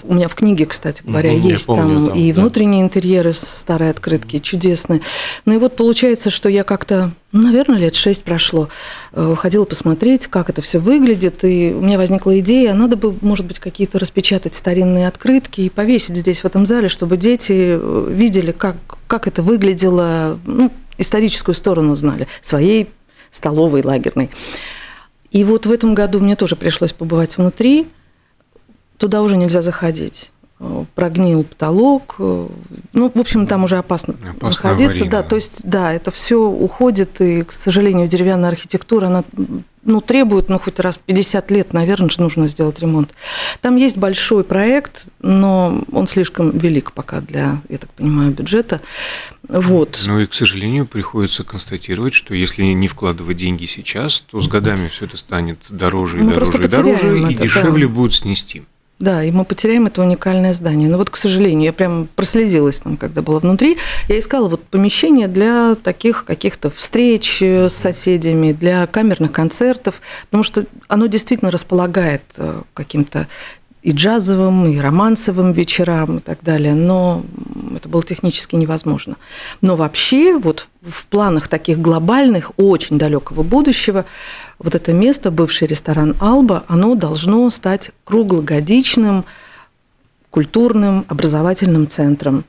У 0.03 0.13
меня 0.13 0.27
в 0.27 0.35
книге, 0.35 0.65
кстати 0.65 1.01
говоря, 1.03 1.31
я 1.31 1.39
есть 1.39 1.65
помню, 1.65 1.95
там, 1.95 2.07
там, 2.07 2.17
и 2.17 2.31
да. 2.31 2.41
внутренние 2.41 2.81
интерьеры, 2.81 3.33
старые 3.33 3.91
открытки, 3.91 4.39
чудесные. 4.39 5.01
Ну 5.45 5.53
и 5.53 5.57
вот 5.57 5.75
получается, 5.75 6.29
что 6.29 6.49
я 6.49 6.63
как-то, 6.63 7.11
ну, 7.31 7.41
наверное, 7.41 7.77
лет 7.77 7.95
шесть 7.95 8.23
прошло, 8.23 8.69
э, 9.13 9.35
ходила 9.37 9.65
посмотреть, 9.65 10.27
как 10.27 10.49
это 10.49 10.61
все 10.61 10.79
выглядит, 10.79 11.43
и 11.43 11.73
у 11.73 11.81
меня 11.81 11.97
возникла 11.97 12.39
идея, 12.39 12.73
надо 12.73 12.95
бы, 12.95 13.15
может 13.21 13.45
быть, 13.45 13.59
какие-то 13.59 13.99
распечатать 13.99 14.53
старинные 14.53 15.07
открытки 15.07 15.61
и 15.61 15.69
повесить 15.69 16.17
здесь, 16.17 16.41
в 16.41 16.45
этом 16.45 16.65
зале, 16.65 16.89
чтобы 16.89 17.17
дети 17.17 17.53
э, 17.53 18.07
видели, 18.09 18.51
как, 18.51 18.75
как 19.07 19.27
это 19.27 19.41
выглядело, 19.41 20.39
ну, 20.45 20.71
историческую 20.97 21.55
сторону 21.55 21.95
знали, 21.95 22.27
своей 22.41 22.89
столовой 23.31 23.83
лагерной. 23.83 24.29
И 25.35 25.43
вот 25.43 25.65
в 25.65 25.71
этом 25.71 25.95
году 25.95 26.21
мне 26.21 26.37
тоже 26.37 26.55
пришлось 26.55 26.93
побывать 26.93 27.35
внутри. 27.37 27.87
Туда 28.97 29.21
уже 29.21 29.35
нельзя 29.35 29.61
заходить. 29.61 30.31
Э, 30.61 30.85
Прогнил 30.95 31.43
потолок. 31.43 32.15
э, 32.19 32.47
Ну, 32.93 33.11
в 33.13 33.19
общем, 33.19 33.45
там 33.45 33.65
уже 33.65 33.75
опасно, 33.77 34.13
Опасно 34.13 34.47
находиться. 34.47 34.85
аварийно, 34.85 35.11
Да, 35.11 35.23
да. 35.23 35.27
то 35.27 35.35
есть, 35.35 35.59
да, 35.65 35.91
это 35.91 36.11
все 36.11 36.37
уходит, 36.41 37.19
и, 37.19 37.43
к 37.43 37.51
сожалению, 37.51 38.07
деревянная 38.07 38.49
архитектура, 38.49 39.07
она 39.07 39.25
ну, 39.85 40.01
требует, 40.01 40.49
ну, 40.49 40.59
хоть 40.59 40.79
раз 40.79 40.97
в 40.97 41.01
50 41.01 41.51
лет, 41.51 41.73
наверное, 41.73 42.09
же 42.09 42.19
нужно 42.19 42.47
сделать 42.47 42.79
ремонт. 42.79 43.11
Там 43.61 43.75
есть 43.75 43.97
большой 43.97 44.43
проект, 44.43 45.05
но 45.21 45.83
он 45.91 46.07
слишком 46.07 46.57
велик 46.57 46.91
пока 46.91 47.21
для, 47.21 47.61
я 47.69 47.77
так 47.77 47.89
понимаю, 47.91 48.31
бюджета. 48.31 48.81
Вот. 49.47 50.03
Ну 50.05 50.19
и, 50.19 50.25
к 50.25 50.33
сожалению, 50.33 50.87
приходится 50.87 51.43
констатировать, 51.43 52.13
что 52.15 52.33
если 52.33 52.63
не 52.63 52.87
вкладывать 52.87 53.37
деньги 53.37 53.65
сейчас, 53.65 54.21
то 54.21 54.41
с 54.41 54.47
годами 54.47 54.87
все 54.87 55.05
это 55.05 55.17
станет 55.17 55.59
дороже 55.69 56.19
и 56.19 56.23
Мы 56.23 56.33
дороже 56.33 56.63
и 56.63 56.67
дороже, 56.67 56.97
потеряем 56.97 57.29
и 57.29 57.33
это, 57.35 57.43
дешевле 57.43 57.87
да. 57.87 57.93
будет 57.93 58.13
снести. 58.13 58.63
Да, 58.97 59.23
и 59.23 59.31
мы 59.31 59.43
потеряем 59.43 59.87
это 59.87 60.01
уникальное 60.01 60.53
здание. 60.53 60.87
Но 60.87 60.97
вот, 60.97 61.09
к 61.09 61.17
сожалению, 61.17 61.65
я 61.65 61.73
прям 61.73 62.07
прослезилась 62.15 62.79
там, 62.79 62.95
когда 62.95 63.21
была 63.21 63.39
внутри. 63.39 63.77
Я 64.07 64.19
искала 64.19 64.47
вот 64.47 64.63
помещение 64.63 65.27
для 65.27 65.75
таких 65.75 66.23
каких-то 66.23 66.69
встреч 66.69 67.41
э, 67.41 67.67
с 67.67 67.73
соседями, 67.73 68.53
для 68.53 68.87
камерных 68.87 69.33
концертов, 69.33 70.01
потому 70.29 70.43
что 70.43 70.65
оно 70.87 71.07
действительно 71.07 71.51
располагает 71.51 72.23
э, 72.37 72.61
каким-то 72.73 73.27
и 73.85 73.91
джазовым, 73.91 74.65
и 74.65 74.79
романсовым 74.79 75.51
вечерам 75.51 76.17
и 76.17 76.19
так 76.19 76.39
далее, 76.41 76.73
но 76.73 77.23
это 77.75 77.87
было 77.87 78.01
технически 78.01 78.55
невозможно. 78.55 79.15
Но 79.61 79.75
вообще 79.75 80.39
вот 80.39 80.67
в 80.81 81.05
планах 81.05 81.47
таких 81.49 81.79
глобальных, 81.79 82.51
очень 82.57 82.97
далекого 82.97 83.43
будущего, 83.43 84.05
вот 84.59 84.75
это 84.75 84.93
место, 84.93 85.31
бывший 85.31 85.67
ресторан 85.67 86.15
«Алба», 86.19 86.63
оно 86.67 86.95
должно 86.95 87.49
стать 87.49 87.91
круглогодичным 88.03 89.25
культурным 90.29 91.05
образовательным 91.07 91.87
центром 91.87 92.45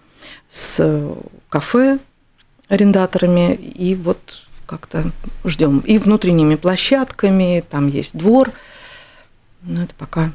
с 0.48 0.76
э, 0.78 1.14
кафе, 1.48 1.98
арендаторами, 2.68 3.54
и 3.54 3.94
вот 3.94 4.46
как-то 4.66 5.12
ждем. 5.44 5.80
И 5.80 5.98
внутренними 5.98 6.56
площадками, 6.56 7.64
там 7.68 7.86
есть 7.88 8.16
двор. 8.16 8.50
Но 9.62 9.82
это 9.82 9.94
пока 9.96 10.32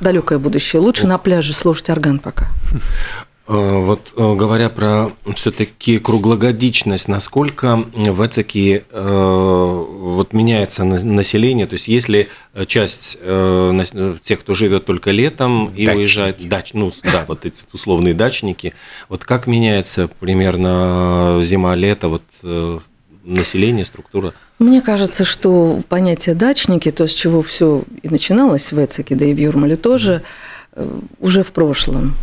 далекое 0.00 0.38
будущее. 0.38 0.80
Лучше 0.80 1.06
на 1.06 1.18
пляже 1.18 1.52
слушать 1.52 1.90
орган 1.90 2.18
пока. 2.18 2.48
Э, 3.48 3.82
Вот 3.82 4.12
э, 4.16 4.34
говоря 4.36 4.68
про 4.68 5.10
все-таки 5.34 5.98
круглогодичность, 5.98 7.08
насколько 7.08 7.84
в 7.94 8.24
Эцеке 8.26 8.84
э, 8.90 9.84
вот 10.00 10.32
меняется 10.32 10.84
на- 10.84 11.04
население, 11.04 11.66
то 11.66 11.74
есть 11.74 11.88
если 11.88 12.28
часть 12.66 13.18
э, 13.20 13.82
э, 13.94 14.14
тех, 14.22 14.40
кто 14.40 14.54
живет 14.54 14.84
только 14.86 15.10
летом 15.10 15.66
и 15.74 15.86
Дачники. 15.86 15.98
уезжает, 16.00 16.48
дач, 16.48 16.70
ну 16.74 16.92
да, 17.02 17.24
вот 17.26 17.44
эти 17.44 17.64
условные 17.72 18.14
дачники, 18.14 18.74
вот 19.08 19.24
как 19.24 19.46
меняется 19.48 20.08
примерно 20.20 21.40
зима-лето, 21.42 22.08
вот 22.08 22.22
э, 22.44 22.78
население, 23.24 23.84
структура? 23.84 24.34
Мне 24.60 24.80
кажется, 24.82 25.24
что 25.24 25.80
понятие 25.88 26.36
дачники, 26.36 26.92
то, 26.92 27.08
с 27.08 27.12
чего 27.12 27.42
все 27.42 27.82
и 28.02 28.08
начиналось 28.08 28.70
в 28.72 28.78
Эцике, 28.78 29.16
да 29.16 29.24
и 29.24 29.34
в 29.34 29.38
Юрмале 29.38 29.76
тоже, 29.76 30.22
э, 30.74 30.88
уже 31.18 31.42
в 31.42 31.50
прошлом. 31.50 32.14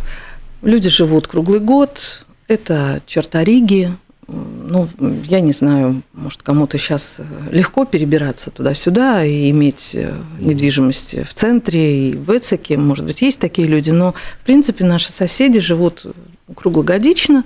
Люди 0.62 0.90
живут 0.90 1.26
круглый 1.26 1.60
год, 1.60 2.24
это 2.46 3.00
черта 3.06 3.42
Риги. 3.42 3.96
Ну, 4.28 4.88
я 5.24 5.40
не 5.40 5.52
знаю, 5.52 6.02
может, 6.12 6.42
кому-то 6.42 6.76
сейчас 6.76 7.20
легко 7.50 7.84
перебираться 7.84 8.50
туда-сюда 8.50 9.24
и 9.24 9.50
иметь 9.50 9.92
э, 9.94 10.14
недвижимость 10.38 11.26
в 11.26 11.34
центре 11.34 12.10
и 12.10 12.14
в 12.14 12.30
Эцике. 12.30 12.76
Может 12.76 13.06
быть, 13.06 13.22
есть 13.22 13.40
такие 13.40 13.66
люди, 13.66 13.90
но, 13.90 14.14
в 14.40 14.44
принципе, 14.44 14.84
наши 14.84 15.10
соседи 15.10 15.58
живут 15.58 16.06
круглогодично. 16.54 17.44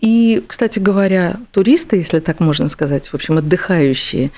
И, 0.00 0.42
кстати 0.46 0.78
говоря, 0.78 1.36
туристы, 1.50 1.96
если 1.96 2.20
так 2.20 2.40
можно 2.40 2.68
сказать, 2.68 3.08
в 3.08 3.14
общем, 3.14 3.36
отдыхающие, 3.36 4.30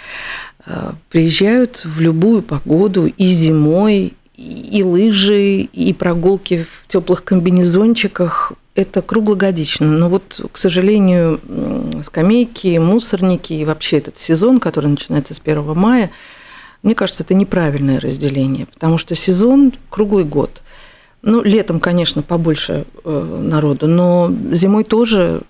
э, 0.66 0.92
приезжают 1.10 1.84
в 1.84 2.00
любую 2.00 2.42
погоду 2.42 3.06
и 3.06 3.26
зимой, 3.26 4.14
и 4.36 4.82
лыжи, 4.82 5.60
и 5.60 5.92
прогулки 5.92 6.64
в 6.64 6.88
теплых 6.88 7.24
комбинезончиках. 7.24 8.52
Это 8.74 9.02
круглогодично. 9.02 9.86
Но 9.86 10.08
вот, 10.08 10.40
к 10.50 10.58
сожалению, 10.58 11.40
скамейки, 12.04 12.76
мусорники 12.78 13.52
и 13.52 13.64
вообще 13.64 13.98
этот 13.98 14.18
сезон, 14.18 14.58
который 14.58 14.86
начинается 14.86 15.34
с 15.34 15.40
1 15.44 15.74
мая, 15.74 16.10
мне 16.82 16.94
кажется, 16.94 17.22
это 17.22 17.34
неправильное 17.34 18.00
разделение, 18.00 18.66
потому 18.66 18.98
что 18.98 19.14
сезон 19.14 19.72
круглый 19.88 20.24
год. 20.24 20.62
Ну, 21.22 21.42
летом, 21.42 21.80
конечно, 21.80 22.20
побольше 22.20 22.84
э, 23.04 23.40
народу, 23.42 23.86
но 23.86 24.30
зимой 24.52 24.84
тоже 24.84 25.40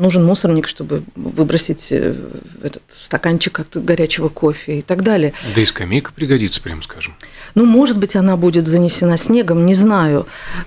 нужен 0.00 0.24
мусорник, 0.24 0.66
чтобы 0.66 1.02
выбросить 1.14 1.88
э, 1.90 2.14
этот 2.62 2.82
стаканчик 2.88 3.60
от 3.60 3.76
горячего 3.84 4.28
кофе 4.28 4.78
и 4.78 4.82
так 4.82 5.02
далее. 5.02 5.32
Да 5.54 5.60
и 5.60 5.64
скамейка 5.64 6.12
пригодится, 6.12 6.60
прям 6.60 6.82
скажем. 6.82 7.14
Ну, 7.54 7.66
может 7.66 7.98
быть, 7.98 8.16
она 8.16 8.36
будет 8.36 8.66
занесена 8.66 9.16
снегом, 9.16 9.66
не 9.66 9.74
знаю. 9.74 10.26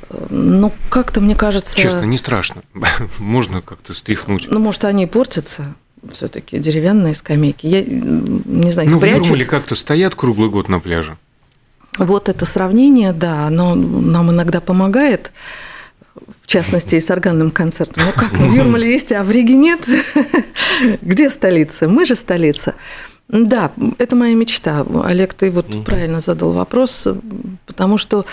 Э, 0.10 0.28
Но 0.30 0.72
как-то, 0.90 1.22
мне 1.22 1.36
кажется... 1.36 1.76
Честно, 1.76 2.04
не 2.04 2.18
страшно. 2.18 2.62
Можно 3.18 3.62
как-то 3.62 3.94
стряхнуть. 3.94 4.48
Ну, 4.50 4.60
может, 4.60 4.86
они 4.86 5.08
портятся 5.08 5.74
все 6.12 6.28
таки 6.28 6.60
деревянные 6.60 7.16
скамейки. 7.16 7.66
Я 7.66 7.82
не 7.84 8.72
знаю, 8.72 8.90
их 8.90 8.96
Ну, 8.96 9.00
прячут. 9.00 9.26
Юрмале 9.26 9.46
как-то 9.46 9.76
стоят 9.76 10.16
круглый 10.16 10.50
год 10.50 10.70
на 10.70 10.80
пляже. 10.80 11.18
Вот 11.98 12.28
это 12.28 12.46
сравнение, 12.46 13.14
да, 13.14 13.48
оно 13.48 13.76
нам 13.76 14.32
иногда 14.32 14.60
помогает, 14.60 15.32
в 16.42 16.48
частности, 16.48 16.96
и 16.96 17.02
с 17.02 17.10
органным 17.10 17.52
концертом. 17.52 18.04
Ну 18.06 18.12
как, 18.16 18.34
ну, 18.40 18.48
в 18.48 18.54
Юрмале 18.54 18.92
есть, 18.92 19.12
а 19.12 19.24
в 19.24 19.32
Риге 19.32 19.56
нет? 19.56 19.80
Где 21.02 21.30
столица? 21.30 21.88
Мы 21.88 22.06
же 22.06 22.16
столица. 22.16 22.76
Да, 23.30 23.72
это 23.98 24.16
моя 24.16 24.36
мечта. 24.36 24.86
Олег, 25.04 25.34
ты 25.34 25.50
вот 25.50 25.84
правильно 25.86 26.20
задал 26.20 26.52
вопрос, 26.52 27.08
потому 27.66 27.98
что 27.98 28.26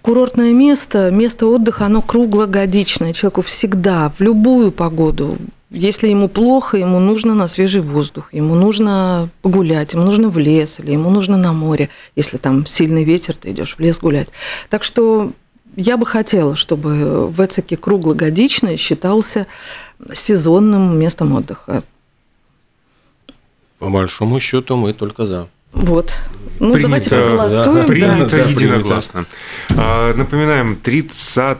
курортное 0.00 0.52
место, 0.52 1.10
место 1.10 1.46
отдыха, 1.46 1.86
оно 1.86 2.00
круглогодичное. 2.00 3.12
Человеку 3.12 3.42
всегда, 3.42 4.12
в 4.16 4.22
любую 4.22 4.72
погоду, 4.72 5.36
если 5.70 6.08
ему 6.08 6.28
плохо, 6.28 6.76
ему 6.76 6.98
нужно 6.98 7.34
на 7.34 7.46
свежий 7.46 7.80
воздух, 7.80 8.28
ему 8.32 8.54
нужно 8.54 9.28
погулять, 9.40 9.94
ему 9.94 10.04
нужно 10.04 10.28
в 10.28 10.38
лес, 10.38 10.78
или 10.78 10.92
ему 10.92 11.10
нужно 11.10 11.36
на 11.36 11.52
море, 11.52 11.88
если 12.14 12.36
там 12.36 12.66
сильный 12.66 13.04
ветер, 13.04 13.34
ты 13.34 13.50
идешь 13.50 13.76
в 13.76 13.80
лес 13.80 13.98
гулять. 13.98 14.28
Так 14.68 14.84
что 14.84 15.32
я 15.76 15.96
бы 15.96 16.06
хотела, 16.06 16.56
чтобы 16.56 17.28
в 17.28 17.40
Эцике 17.40 17.76
круглогодичный 17.76 18.76
считался 18.76 19.46
сезонным 20.12 20.98
местом 20.98 21.34
отдыха. 21.34 21.82
По 23.78 23.88
большому 23.88 24.38
счету 24.40 24.76
мы 24.76 24.92
только 24.92 25.24
за. 25.24 25.48
Вот. 25.72 26.14
Ну, 26.62 26.72
принято, 26.74 26.88
давайте 26.88 27.10
проголосуем. 27.10 27.74
Да, 27.74 27.82
принято 27.82 28.36
да, 28.36 28.44
единогласно. 28.44 29.24
А, 29.70 30.14
Напоминаем, 30.14 30.76
30 30.76 31.58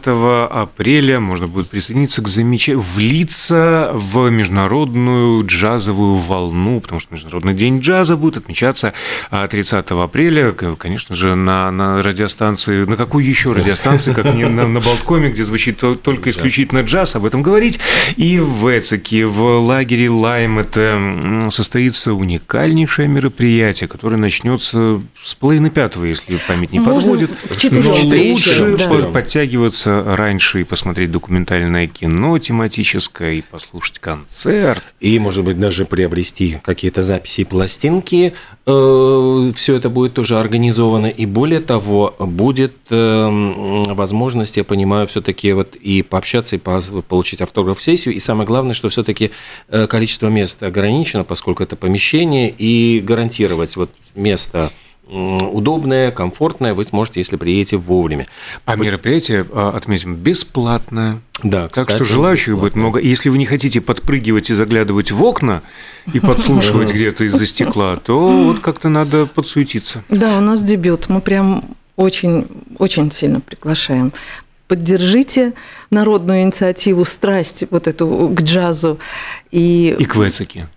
апреля 0.49 1.19
можно 1.19 1.49
будет 1.49 1.69
присоединиться 1.69 2.23
к 2.23 2.29
замечанию, 2.29 2.81
влиться 2.81 3.91
в 3.95 4.31
международную 4.31 5.45
джазовую 5.45 6.15
волну, 6.15 6.81
потому 6.81 7.01
что 7.01 7.13
Международный 7.13 7.55
день 7.55 7.81
джаза 7.81 8.17
будет 8.17 8.37
отмечаться 8.37 8.93
30 9.31 9.91
а, 9.91 10.05
апреля, 10.05 10.53
конечно 10.53 11.17
же, 11.17 11.35
на, 11.35 11.73
на 11.73 12.01
радиостанции, 12.01 12.85
на 12.85 12.95
какой 12.95 13.25
еще 13.25 13.51
радиостанции, 13.51 14.13
как 14.13 14.33
не 14.33 14.47
на, 14.47 14.69
на 14.69 14.79
Болткоме, 14.93 15.31
где 15.31 15.43
звучит 15.43 15.83
только 16.03 16.31
исключительно 16.31 16.83
джаз, 16.83 17.17
об 17.17 17.25
этом 17.25 17.43
говорить. 17.43 17.81
И 18.17 18.39
в 18.39 18.69
Эцике, 18.69 19.27
в 19.27 19.43
лагере 19.59 20.11
Лайм, 20.11 20.61
это 20.61 21.49
состоится 21.51 22.15
уникальнейшее 22.15 23.09
мероприятие, 23.09 23.89
которое 23.89 24.17
начнется 24.17 24.92
с 25.23 25.35
половины 25.35 25.71
пятого, 25.71 26.05
если 26.05 26.37
память 26.49 26.73
не 26.73 26.81
Можно 26.81 27.01
подводит. 27.01 27.31
Но 27.71 27.95
лучше 28.33 28.77
да. 28.77 28.89
по- 28.89 29.03
подтягиваться 29.13 30.05
раньше 30.17 30.61
и 30.61 30.65
посмотреть 30.65 31.11
документальное 31.11 31.87
кино 31.87 32.39
тематическое, 32.39 33.35
и 33.35 33.41
послушать 33.43 33.99
концерт. 33.99 34.83
И, 35.01 35.19
может 35.19 35.45
быть, 35.45 35.59
даже 35.59 35.85
приобрести 35.85 36.59
какие-то 36.65 37.03
записи 37.03 37.43
и 37.43 37.45
пластинки. 37.45 38.35
Все 38.65 39.53
это 39.77 39.89
будет 39.89 40.15
тоже 40.15 40.39
организовано. 40.39 41.07
И 41.07 41.27
более 41.27 41.61
того, 41.61 42.15
будет 42.19 42.75
э, 42.91 42.95
м, 42.97 43.83
возможность, 43.95 44.57
я 44.57 44.65
понимаю, 44.65 45.07
все-таки 45.07 45.53
вот 45.53 45.77
и 45.77 46.03
пообщаться, 46.03 46.57
и 46.57 46.59
по- 46.59 46.81
получить 47.09 47.41
автограф-сессию. 47.41 48.15
И 48.15 48.19
самое 48.21 48.47
главное, 48.47 48.75
что 48.75 48.89
все-таки 48.89 49.31
количество 49.89 50.29
мест 50.29 50.63
ограничено, 50.63 51.25
поскольку 51.25 51.63
это 51.63 51.77
помещение, 51.77 52.51
и 52.57 53.01
гарантировать 53.01 53.77
вот 53.77 53.91
место 54.15 54.71
удобное, 55.09 56.11
комфортное 56.11 56.75
вы 56.75 56.85
сможете, 56.85 57.21
если 57.21 57.37
приедете 57.37 57.77
вовремя. 57.77 58.27
А 58.65 58.77
мероприятие, 58.77 59.45
а, 59.53 59.73
отметим, 59.77 60.15
бесплатное. 60.15 61.21
Да, 61.43 61.69
Так 61.69 61.87
кстати, 61.89 62.05
что 62.05 62.15
желающих 62.15 62.55
будет 62.55 62.65
бесплатно. 62.75 62.81
много. 62.81 63.01
И 63.01 63.09
Если 63.09 63.29
вы 63.29 63.39
не 63.39 63.47
хотите 63.47 63.81
подпрыгивать 63.81 64.51
и 64.51 64.55
заглядывать 64.55 65.11
в 65.11 65.23
окна 65.23 65.63
и 66.13 66.21
подслушивать 66.21 66.91
где-то 66.93 67.25
из-за 67.25 67.47
стекла, 67.47 67.97
то 67.97 68.29
вот 68.47 68.61
как-то 68.61 68.89
надо 68.89 69.27
подсуетиться. 69.27 70.03
Да, 70.09 70.39
у 70.39 70.41
нас 70.41 70.63
дебют. 70.63 71.09
Мы 71.09 71.21
прям 71.21 71.65
очень, 71.97 72.47
очень 72.79 73.11
сильно 73.11 73.41
приглашаем. 73.41 74.13
Поддержите 74.69 75.53
народную 75.91 76.43
инициативу, 76.43 77.05
страсть 77.05 77.65
вот 77.71 77.87
эту 77.89 78.33
к 78.35 78.41
джазу 78.41 78.99
и, 79.51 79.95
И 79.99 80.05
к 80.07 80.17
Вецеке. 80.17 80.69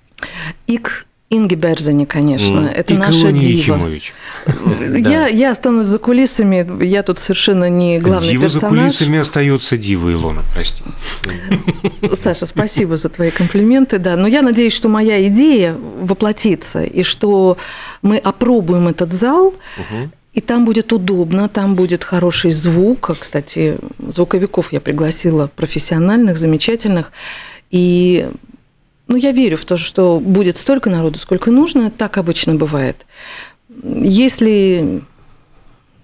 и 0.68 0.78
к 0.78 1.06
Инге 1.32 1.56
Берзене, 1.56 2.06
конечно. 2.06 2.60
М. 2.60 2.66
Это 2.68 2.94
и 2.94 2.98
наша 2.98 3.32
дива. 3.32 3.78
Ефимович. 3.78 4.14
Я, 4.96 5.28
я 5.28 5.52
останусь 5.52 5.88
за 5.88 5.98
кулисами, 5.98 6.84
я 6.84 7.02
тут 7.02 7.18
совершенно 7.18 7.68
не 7.68 8.00
главный 8.00 8.30
Дива 8.30 8.48
за 8.48 8.60
персонаж. 8.60 8.82
кулисами 8.84 9.20
остается 9.20 9.76
Дива, 9.78 10.12
Илона, 10.14 10.44
прости. 10.54 10.84
Саша, 12.22 12.46
спасибо 12.46 12.96
за 12.96 13.10
твои 13.10 13.32
комплименты, 13.32 13.98
да. 13.98 14.16
Но 14.16 14.28
я 14.28 14.44
надеюсь, 14.44 14.74
что 14.74 14.88
моя 14.88 15.26
идея 15.28 15.76
воплотится, 16.00 16.84
и 16.84 17.02
что 17.04 17.58
мы 18.04 18.18
опробуем 18.18 18.88
этот 18.88 19.12
зал, 19.12 19.54
и 20.34 20.42
там 20.42 20.66
будет 20.66 20.94
удобно, 20.94 21.50
там 21.50 21.76
будет 21.76 22.04
хороший 22.04 22.52
звук. 22.52 23.10
А, 23.10 23.16
Кстати, 23.16 23.78
звуковиков 24.00 24.72
я 24.74 24.80
пригласила 24.82 25.50
профессиональных, 25.56 26.38
замечательных. 26.38 27.12
И 27.72 28.28
ну, 29.08 29.16
я 29.16 29.32
верю 29.32 29.58
в 29.58 29.66
то, 29.66 29.78
что 29.78 30.20
будет 30.20 30.58
столько 30.58 30.90
народу, 30.90 31.20
сколько 31.20 31.52
нужно. 31.52 31.92
Так 31.92 32.18
обычно 32.18 32.56
бывает. 32.56 33.06
Если 33.84 35.04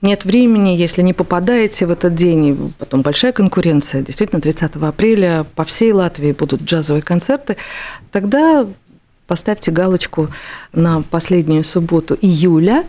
нет 0.02 0.26
времени, 0.26 0.70
если 0.70 1.02
не 1.02 1.14
попадаете 1.14 1.86
в 1.86 1.92
этот 1.92 2.16
день, 2.16 2.74
потом 2.78 3.02
большая 3.02 3.32
конкуренция, 3.32 4.02
действительно, 4.02 4.42
30 4.42 4.76
апреля 4.76 5.46
по 5.56 5.64
всей 5.64 5.92
Латвии 5.92 6.32
будут 6.32 6.64
джазовые 6.64 7.02
концерты, 7.02 7.58
тогда 8.12 8.68
поставьте 9.28 9.72
галочку 9.72 10.30
на 10.74 11.04
последнюю 11.04 11.64
субботу 11.64 12.18
июля, 12.20 12.84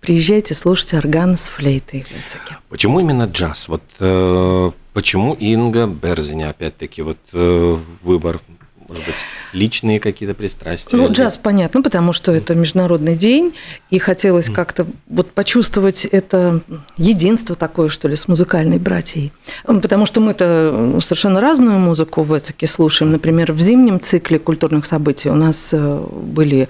приезжайте, 0.00 0.54
слушайте 0.54 0.98
орган 0.98 1.36
с 1.36 1.48
флейтой 1.48 2.02
в 2.02 2.10
Лецеке. 2.10 2.58
Почему 2.68 3.00
именно 3.00 3.24
джаз? 3.24 3.68
Вот 3.68 3.82
э, 3.98 4.70
почему 4.92 5.34
Инга 5.34 5.86
Берзиня, 5.86 6.50
опять-таки, 6.50 7.02
вот 7.02 7.18
э, 7.32 7.76
выбор, 8.02 8.40
может 8.88 9.04
быть, 9.04 9.14
личные 9.52 10.00
какие-то 10.00 10.34
пристрастия? 10.34 10.96
Ну, 10.96 11.12
джаз, 11.12 11.36
понятно, 11.36 11.82
потому 11.82 12.14
что 12.14 12.32
это 12.32 12.54
международный 12.54 13.16
день, 13.16 13.54
и 13.90 13.98
хотелось 13.98 14.48
как-то 14.48 14.86
вот 15.08 15.30
почувствовать 15.32 16.06
это 16.06 16.62
единство 16.96 17.54
такое, 17.54 17.90
что 17.90 18.08
ли, 18.08 18.16
с 18.16 18.28
музыкальной 18.28 18.78
братьей. 18.78 19.32
Потому 19.64 20.06
что 20.06 20.22
мы-то 20.22 20.98
совершенно 21.00 21.40
разную 21.40 21.78
музыку 21.78 22.22
в 22.22 22.36
Эцике 22.36 22.66
слушаем. 22.66 23.12
Например, 23.12 23.52
в 23.52 23.60
зимнем 23.60 24.00
цикле 24.00 24.38
культурных 24.38 24.86
событий 24.86 25.28
у 25.28 25.34
нас 25.34 25.68
э, 25.72 26.06
были 26.10 26.68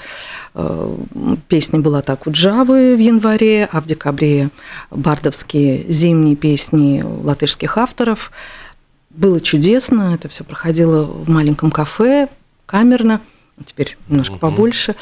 э, 0.54 0.96
песни 1.46 1.78
была 1.78 2.02
так 2.02 2.26
у 2.26 2.32
Джавы 2.32 2.96
в 2.96 3.00
январе, 3.00 3.68
а 3.70 3.80
в 3.80 3.86
декабре 3.86 4.50
бардовские 4.90 5.84
зимние 5.88 6.34
песни 6.34 7.04
латышских 7.22 7.78
авторов. 7.78 8.32
Было 9.18 9.40
чудесно, 9.40 10.14
это 10.14 10.28
все 10.28 10.44
проходило 10.44 11.02
в 11.02 11.28
маленьком 11.28 11.72
кафе, 11.72 12.28
камерно, 12.66 13.20
теперь 13.64 13.98
немножко 14.08 14.36
побольше. 14.36 14.94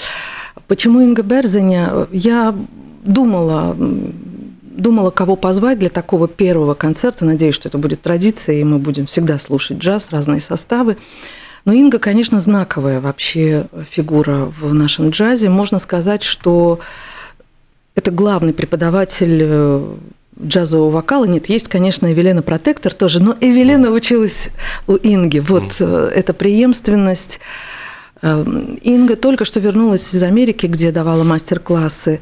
Почему 0.68 1.02
Инга 1.02 1.22
Берзеня? 1.22 2.06
Я 2.10 2.54
думала, 3.04 3.76
думала, 4.62 5.10
кого 5.10 5.36
позвать 5.36 5.78
для 5.78 5.90
такого 5.90 6.28
первого 6.28 6.72
концерта. 6.72 7.26
Надеюсь, 7.26 7.54
что 7.54 7.68
это 7.68 7.76
будет 7.76 8.00
традиция, 8.00 8.54
и 8.54 8.64
мы 8.64 8.78
будем 8.78 9.04
всегда 9.04 9.38
слушать 9.38 9.80
джаз, 9.80 10.08
разные 10.08 10.40
составы. 10.40 10.96
Но 11.66 11.74
Инга, 11.74 11.98
конечно, 11.98 12.40
знаковая 12.40 13.02
вообще 13.02 13.66
фигура 13.90 14.50
в 14.58 14.72
нашем 14.72 15.10
джазе. 15.10 15.50
Можно 15.50 15.78
сказать, 15.78 16.22
что 16.22 16.80
это 17.94 18.10
главный 18.10 18.54
преподаватель 18.54 19.42
э, 19.42 19.94
джазового 20.42 20.90
вокала. 20.90 21.24
Нет, 21.24 21.48
есть, 21.48 21.68
конечно, 21.68 22.12
Эвелена 22.12 22.42
Протектор 22.42 22.92
тоже, 22.92 23.22
но 23.22 23.36
Эвелена 23.40 23.90
училась 23.90 24.50
у 24.86 24.96
Инги. 24.96 25.38
Вот 25.38 25.76
э, 25.80 26.12
эта 26.14 26.34
преемственность. 26.34 27.40
Э, 28.22 28.44
Инга 28.82 29.16
только 29.16 29.44
что 29.44 29.60
вернулась 29.60 30.12
из 30.12 30.22
Америки, 30.22 30.66
где 30.66 30.92
давала 30.92 31.24
мастер-классы. 31.24 32.20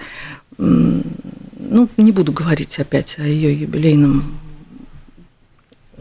Ну, 0.56 1.88
не 1.96 2.12
буду 2.12 2.32
говорить 2.32 2.78
опять 2.78 3.16
о 3.18 3.22
ее 3.22 3.58
юбилейном 3.60 4.38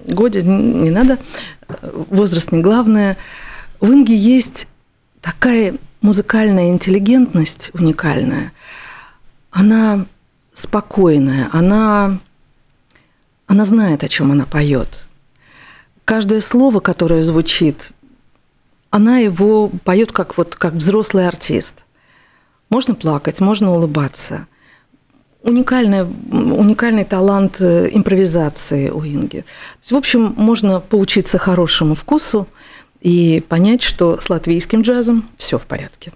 годе, 0.05 0.41
не 0.43 0.91
надо. 0.91 1.17
Возраст 2.09 2.51
не 2.51 2.61
главное. 2.61 3.17
В 3.79 3.89
Инге 3.91 4.15
есть 4.15 4.67
такая 5.21 5.75
музыкальная 6.01 6.69
интеллигентность 6.69 7.71
уникальная. 7.73 8.51
Она 9.51 10.05
спокойная, 10.53 11.49
она, 11.51 12.19
она 13.47 13.65
знает, 13.65 14.03
о 14.03 14.07
чем 14.07 14.31
она 14.31 14.45
поет. 14.45 15.05
Каждое 16.05 16.41
слово, 16.41 16.79
которое 16.79 17.23
звучит, 17.23 17.91
она 18.89 19.17
его 19.17 19.69
поет 19.83 20.11
как, 20.11 20.37
вот, 20.37 20.55
как 20.55 20.73
взрослый 20.73 21.27
артист. 21.27 21.83
Можно 22.69 22.95
плакать, 22.95 23.39
можно 23.39 23.71
улыбаться. 23.71 24.47
Уникальный, 25.41 26.03
уникальный 26.03 27.03
талант 27.03 27.57
э, 27.59 27.89
импровизации 27.91 28.89
у 28.89 29.03
Инги. 29.03 29.45
В 29.83 29.95
общем, 29.95 30.33
можно 30.37 30.79
поучиться 30.79 31.37
хорошему 31.37 31.95
вкусу 31.95 32.47
и 33.01 33.43
понять, 33.49 33.81
что 33.81 34.21
с 34.21 34.29
латвийским 34.29 34.81
джазом 34.81 35.27
все 35.37 35.57
в 35.57 35.65
порядке. 35.65 36.13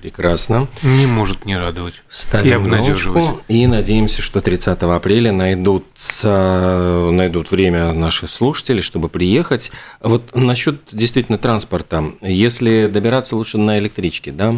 Прекрасно. 0.00 0.66
Не 0.82 1.06
может 1.06 1.44
не 1.44 1.58
радовать. 1.58 1.94
И 1.94 1.98
Ставим 2.08 2.62
обнадеживать. 2.62 3.22
галочку 3.22 3.42
и 3.48 3.66
надеемся, 3.66 4.22
что 4.22 4.40
30 4.40 4.82
апреля 4.82 5.30
найдут, 5.32 5.84
найдут 6.22 7.50
время 7.50 7.92
наши 7.92 8.26
слушатели, 8.26 8.80
чтобы 8.80 9.08
приехать. 9.10 9.70
Вот 10.00 10.34
насчет 10.34 10.80
действительно 10.90 11.36
транспорта. 11.36 12.12
Если 12.22 12.88
добираться 12.90 13.36
лучше 13.36 13.58
на 13.58 13.78
электричке, 13.78 14.32
да? 14.32 14.54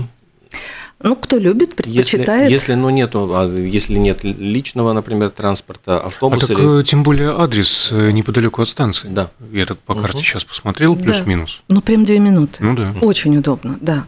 Ну, 1.03 1.17
кто 1.17 1.37
любит, 1.37 1.75
предпочитает. 1.75 2.51
Если, 2.51 2.53
если 2.53 2.75
ну, 2.75 2.91
нету, 2.91 3.33
а 3.35 3.53
если 3.53 3.95
нет 3.95 4.23
личного, 4.23 4.93
например, 4.93 5.31
транспорта, 5.31 5.99
автобуса. 5.99 6.47
А 6.47 6.49
так, 6.49 6.59
или... 6.59 6.81
Э, 6.81 6.85
тем 6.85 7.03
более 7.03 7.31
адрес 7.31 7.91
э, 7.91 8.13
неподалеку 8.13 8.63
от 8.63 8.69
станции. 8.69 9.09
Да. 9.09 9.31
Я 9.51 9.67
так 9.67 9.79
по 9.79 9.95
карте 9.95 10.19
угу. 10.19 10.25
сейчас 10.25 10.45
посмотрел, 10.45 10.95
плюс-минус. 10.95 11.63
Да. 11.69 11.75
Ну, 11.75 11.81
прям 11.81 12.05
две 12.05 12.21
минуты. 12.21 12.63
Ну 12.63 12.77
да. 12.77 12.95
Очень 13.01 13.37
удобно, 13.37 13.79
да. 13.81 14.07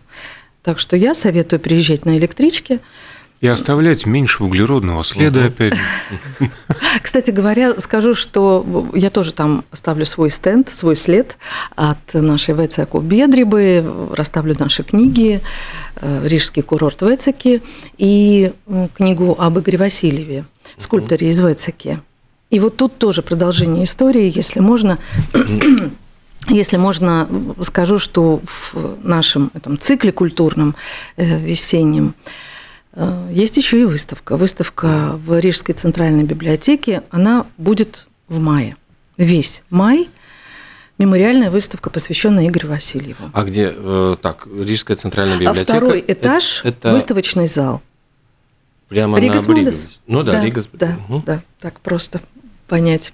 Так 0.64 0.79
что 0.79 0.96
я 0.96 1.14
советую 1.14 1.61
приезжать 1.61 2.07
на 2.07 2.16
электричке. 2.16 2.81
И 3.42 3.46
оставлять 3.46 4.07
меньше 4.07 4.42
углеродного 4.42 5.05
следа 5.05 5.40
угу. 5.40 5.48
опять. 5.48 5.74
Кстати 7.03 7.31
говоря, 7.31 7.79
скажу, 7.79 8.14
что 8.14 8.88
я 8.94 9.11
тоже 9.11 9.35
там 9.35 9.64
ставлю 9.72 10.07
свой 10.07 10.31
стенд, 10.31 10.70
свой 10.70 10.96
след 10.96 11.37
от 11.77 12.14
нашей 12.14 12.55
ВЦК 12.55 12.96
Бедрибы, 13.03 13.85
расставлю 14.14 14.57
наши 14.59 14.83
книги, 14.83 15.42
э, 15.96 16.27
Рижский 16.27 16.62
курорт 16.62 17.03
Вецеки 17.03 17.62
и 17.98 18.53
книгу 18.94 19.37
об 19.38 19.59
Игоре 19.59 19.77
Васильеве, 19.77 20.46
скульпторе 20.79 21.29
из 21.29 21.38
Вецеки. 21.38 22.00
И 22.48 22.59
вот 22.61 22.79
тут 22.79 22.96
тоже 22.96 23.20
продолжение 23.20 23.85
истории, 23.85 24.33
если 24.35 24.61
можно. 24.61 24.98
Если 26.48 26.76
можно, 26.76 27.28
скажу, 27.62 27.98
что 27.98 28.40
в 28.44 28.98
нашем 29.02 29.50
этом 29.54 29.78
цикле 29.78 30.12
культурном 30.12 30.74
э, 31.16 31.38
весеннем 31.38 32.14
Э, 32.94 33.28
есть 33.30 33.57
еще 33.57 33.80
и 33.80 33.85
выставка. 33.85 34.37
Выставка 34.37 35.18
в 35.24 35.38
Рижской 35.38 35.74
центральной 35.74 36.24
библиотеке. 36.24 37.02
Она 37.11 37.46
будет 37.57 38.07
в 38.28 38.38
мае. 38.38 38.76
Весь 39.16 39.62
май 39.70 40.09
мемориальная 40.98 41.50
выставка, 41.50 41.90
посвященная 41.90 42.48
Игорю 42.48 42.68
Васильеву. 42.68 43.30
А 43.33 43.42
где 43.42 43.72
э, 43.74 44.16
так 44.20 44.46
Рижская 44.46 44.96
центральная 44.96 45.37
библиотека? 45.37 45.72
А 45.72 45.76
второй 45.76 46.04
этаж 46.07 46.61
это, 46.64 46.92
выставочный 46.92 47.48
зал. 47.48 47.83
Прямо 48.88 49.18
Ригас 49.18 49.46
на 49.46 49.54
Бригас. 49.54 49.88
Ну 50.07 50.22
да, 50.22 50.33
да 50.33 50.44
Ригас. 50.44 50.68
Да, 50.72 50.96
угу. 51.09 51.22
да, 51.26 51.42
так 51.59 51.80
просто 51.80 52.20
понять. 52.68 53.12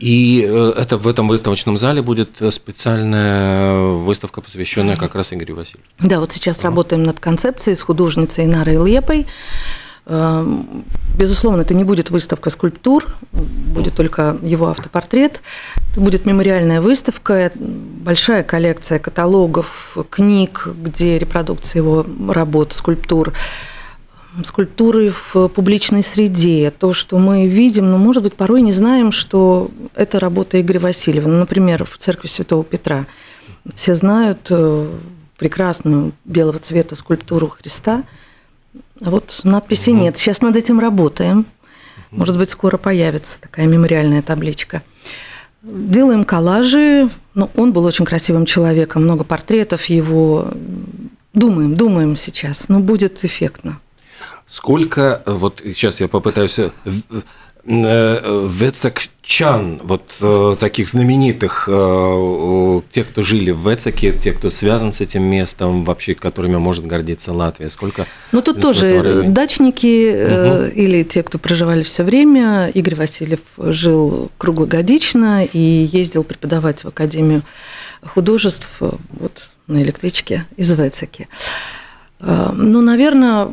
И 0.00 0.46
э, 0.48 0.72
это 0.76 0.96
в 0.96 1.06
этом 1.06 1.28
выставочном 1.28 1.76
зале 1.76 2.00
будет 2.00 2.30
специальная 2.50 3.80
выставка, 3.92 4.40
посвященная 4.40 4.96
как 4.96 5.14
раз 5.14 5.32
Игорю 5.32 5.56
Васильевичу. 5.56 5.90
Да, 6.00 6.20
вот 6.20 6.32
сейчас 6.32 6.62
работаем 6.62 7.04
над 7.04 7.20
концепцией 7.20 7.76
с 7.76 7.82
художницей 7.82 8.46
Нарой 8.46 8.76
Лепой. 8.84 9.26
Эм, 10.06 10.84
безусловно, 11.16 11.60
это 11.60 11.74
не 11.74 11.84
будет 11.84 12.10
выставка 12.10 12.48
скульптур, 12.48 13.06
будет 13.32 13.94
только 13.94 14.38
его 14.42 14.68
автопортрет. 14.68 15.42
Это 15.92 16.00
будет 16.00 16.24
мемориальная 16.24 16.80
выставка, 16.80 17.52
большая 17.54 18.42
коллекция 18.42 18.98
каталогов, 18.98 19.98
книг, 20.08 20.66
где 20.82 21.18
репродукция 21.18 21.80
его 21.80 22.06
работ, 22.28 22.72
скульптур 22.72 23.34
скульптуры 24.44 25.12
в 25.12 25.48
публичной 25.48 26.02
среде, 26.02 26.70
то, 26.70 26.92
что 26.92 27.18
мы 27.18 27.46
видим, 27.46 27.90
но, 27.90 27.98
ну, 27.98 28.04
может 28.04 28.22
быть, 28.22 28.34
порой 28.34 28.62
не 28.62 28.72
знаем, 28.72 29.12
что 29.12 29.70
это 29.94 30.20
работа 30.20 30.60
Игоря 30.60 30.80
Васильева. 30.80 31.28
Ну, 31.28 31.38
например, 31.38 31.84
в 31.84 31.98
церкви 31.98 32.28
Святого 32.28 32.64
Петра 32.64 33.06
все 33.74 33.94
знают 33.94 34.46
э, 34.50 34.88
прекрасную 35.36 36.12
белого 36.24 36.58
цвета 36.58 36.94
скульптуру 36.94 37.48
Христа, 37.48 38.04
а 39.02 39.10
вот 39.10 39.40
надписи 39.44 39.90
нет. 39.90 40.16
Сейчас 40.16 40.42
над 40.42 40.56
этим 40.56 40.78
работаем. 40.78 41.46
Может 42.10 42.36
быть, 42.36 42.50
скоро 42.50 42.76
появится 42.76 43.40
такая 43.40 43.66
мемориальная 43.66 44.22
табличка. 44.22 44.82
Делаем 45.62 46.24
коллажи. 46.24 47.08
Ну, 47.34 47.50
он 47.56 47.72
был 47.72 47.84
очень 47.84 48.04
красивым 48.04 48.46
человеком, 48.46 49.04
много 49.04 49.24
портретов 49.24 49.86
его. 49.86 50.48
Думаем, 51.32 51.76
думаем 51.76 52.16
сейчас, 52.16 52.68
но 52.68 52.80
будет 52.80 53.24
эффектно. 53.24 53.80
Сколько, 54.50 55.22
вот 55.26 55.62
сейчас 55.64 56.00
я 56.00 56.08
попытаюсь 56.08 56.58
э, 56.58 56.70
э, 57.64 58.48
вецакчан, 58.50 59.80
вот 59.84 60.02
э, 60.20 60.56
таких 60.58 60.88
знаменитых, 60.88 61.66
тех, 62.90 63.08
кто 63.08 63.22
жили 63.22 63.52
в 63.52 63.70
Вецаке, 63.70 64.10
тех, 64.10 64.38
кто 64.38 64.50
связан 64.50 64.92
с 64.92 65.00
этим 65.00 65.22
местом, 65.22 65.84
вообще, 65.84 66.14
которыми 66.16 66.56
может 66.56 66.84
гордиться 66.84 67.32
Латвия. 67.32 67.70
Сколько? 67.70 68.06
Ну, 68.32 68.42
тут 68.42 68.60
тоже 68.60 69.22
дачники 69.28 70.10
угу. 70.10 70.72
или 70.74 71.04
те, 71.04 71.22
кто 71.22 71.38
проживали 71.38 71.84
все 71.84 72.02
время. 72.02 72.72
Игорь 72.74 72.96
Васильев 72.96 73.40
жил 73.56 74.32
круглогодично 74.36 75.44
и 75.44 75.58
ездил 75.92 76.24
преподавать 76.24 76.82
в 76.82 76.88
Академию 76.88 77.42
художеств 78.02 78.68
вот, 78.80 79.50
на 79.68 79.80
электричке 79.80 80.44
из 80.56 80.72
Вецаки. 80.72 81.28
Ну, 82.18 82.82
наверное, 82.82 83.48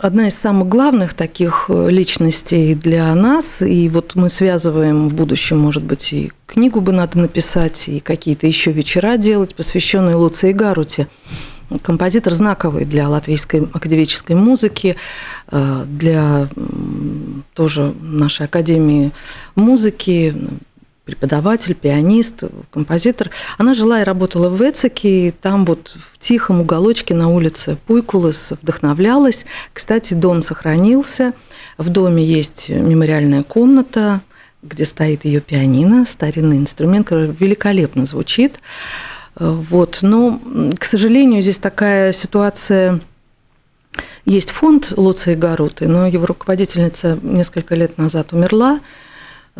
одна 0.00 0.28
из 0.28 0.34
самых 0.34 0.68
главных 0.68 1.14
таких 1.14 1.66
э, 1.68 1.90
личностей 1.90 2.74
для 2.74 3.14
нас, 3.14 3.62
и 3.62 3.88
вот 3.88 4.14
мы 4.14 4.28
связываем 4.28 5.08
в 5.08 5.14
будущем, 5.14 5.58
может 5.58 5.82
быть, 5.82 6.12
и 6.12 6.32
книгу 6.46 6.80
бы 6.80 6.92
надо 6.92 7.18
написать, 7.18 7.88
и 7.88 8.00
какие-то 8.00 8.46
еще 8.46 8.72
вечера 8.72 9.16
делать, 9.16 9.54
посвященные 9.54 10.16
Луции 10.16 10.52
Гаруте. 10.52 11.08
Композитор 11.82 12.32
знаковый 12.32 12.86
для 12.86 13.08
латвийской 13.08 13.68
академической 13.72 14.34
музыки, 14.34 14.96
э, 15.50 15.84
для 15.86 16.48
тоже 17.54 17.94
нашей 18.00 18.46
академии 18.46 19.12
музыки, 19.54 20.34
преподаватель, 21.08 21.74
пианист, 21.74 22.42
композитор. 22.70 23.30
Она 23.56 23.72
жила 23.72 24.02
и 24.02 24.04
работала 24.04 24.50
в 24.50 24.62
Вецеке, 24.62 25.28
и 25.28 25.30
там 25.30 25.64
вот 25.64 25.96
в 26.12 26.18
тихом 26.18 26.60
уголочке 26.60 27.14
на 27.14 27.30
улице 27.30 27.78
Пуйкулес 27.86 28.52
вдохновлялась. 28.60 29.46
Кстати, 29.72 30.12
дом 30.12 30.42
сохранился. 30.42 31.32
В 31.78 31.88
доме 31.88 32.22
есть 32.22 32.68
мемориальная 32.68 33.42
комната, 33.42 34.20
где 34.62 34.84
стоит 34.84 35.24
ее 35.24 35.40
пианино, 35.40 36.04
старинный 36.06 36.58
инструмент, 36.58 37.06
который 37.08 37.30
великолепно 37.30 38.04
звучит. 38.04 38.60
Вот. 39.34 40.00
Но, 40.02 40.38
к 40.78 40.84
сожалению, 40.84 41.40
здесь 41.40 41.56
такая 41.56 42.12
ситуация 42.12 43.00
есть 44.26 44.50
фонд 44.50 44.92
Луции 44.94 45.34
Гаруты, 45.34 45.88
но 45.88 46.06
его 46.06 46.26
руководительница 46.26 47.18
несколько 47.22 47.74
лет 47.74 47.96
назад 47.96 48.34
умерла. 48.34 48.80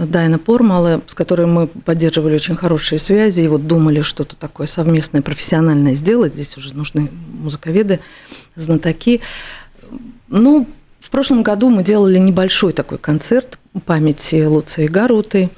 Дайна 0.06 0.38
Пормала, 0.38 1.02
с 1.06 1.14
которой 1.14 1.46
мы 1.46 1.66
поддерживали 1.66 2.36
очень 2.36 2.54
хорошие 2.54 3.00
связи, 3.00 3.40
и 3.40 3.48
вот 3.48 3.66
думали 3.66 4.02
что-то 4.02 4.36
такое 4.36 4.68
совместное, 4.68 5.22
профессиональное 5.22 5.94
сделать. 5.94 6.34
Здесь 6.34 6.56
уже 6.56 6.74
нужны 6.74 7.10
музыковеды, 7.32 7.98
знатоки. 8.54 9.20
Ну, 10.28 10.68
в 11.00 11.10
прошлом 11.10 11.42
году 11.42 11.68
мы 11.70 11.82
делали 11.82 12.18
небольшой 12.18 12.72
такой 12.72 12.98
концерт 12.98 13.58
памяти 13.86 14.44
Луции 14.44 14.86
Гаруты. 14.86 15.50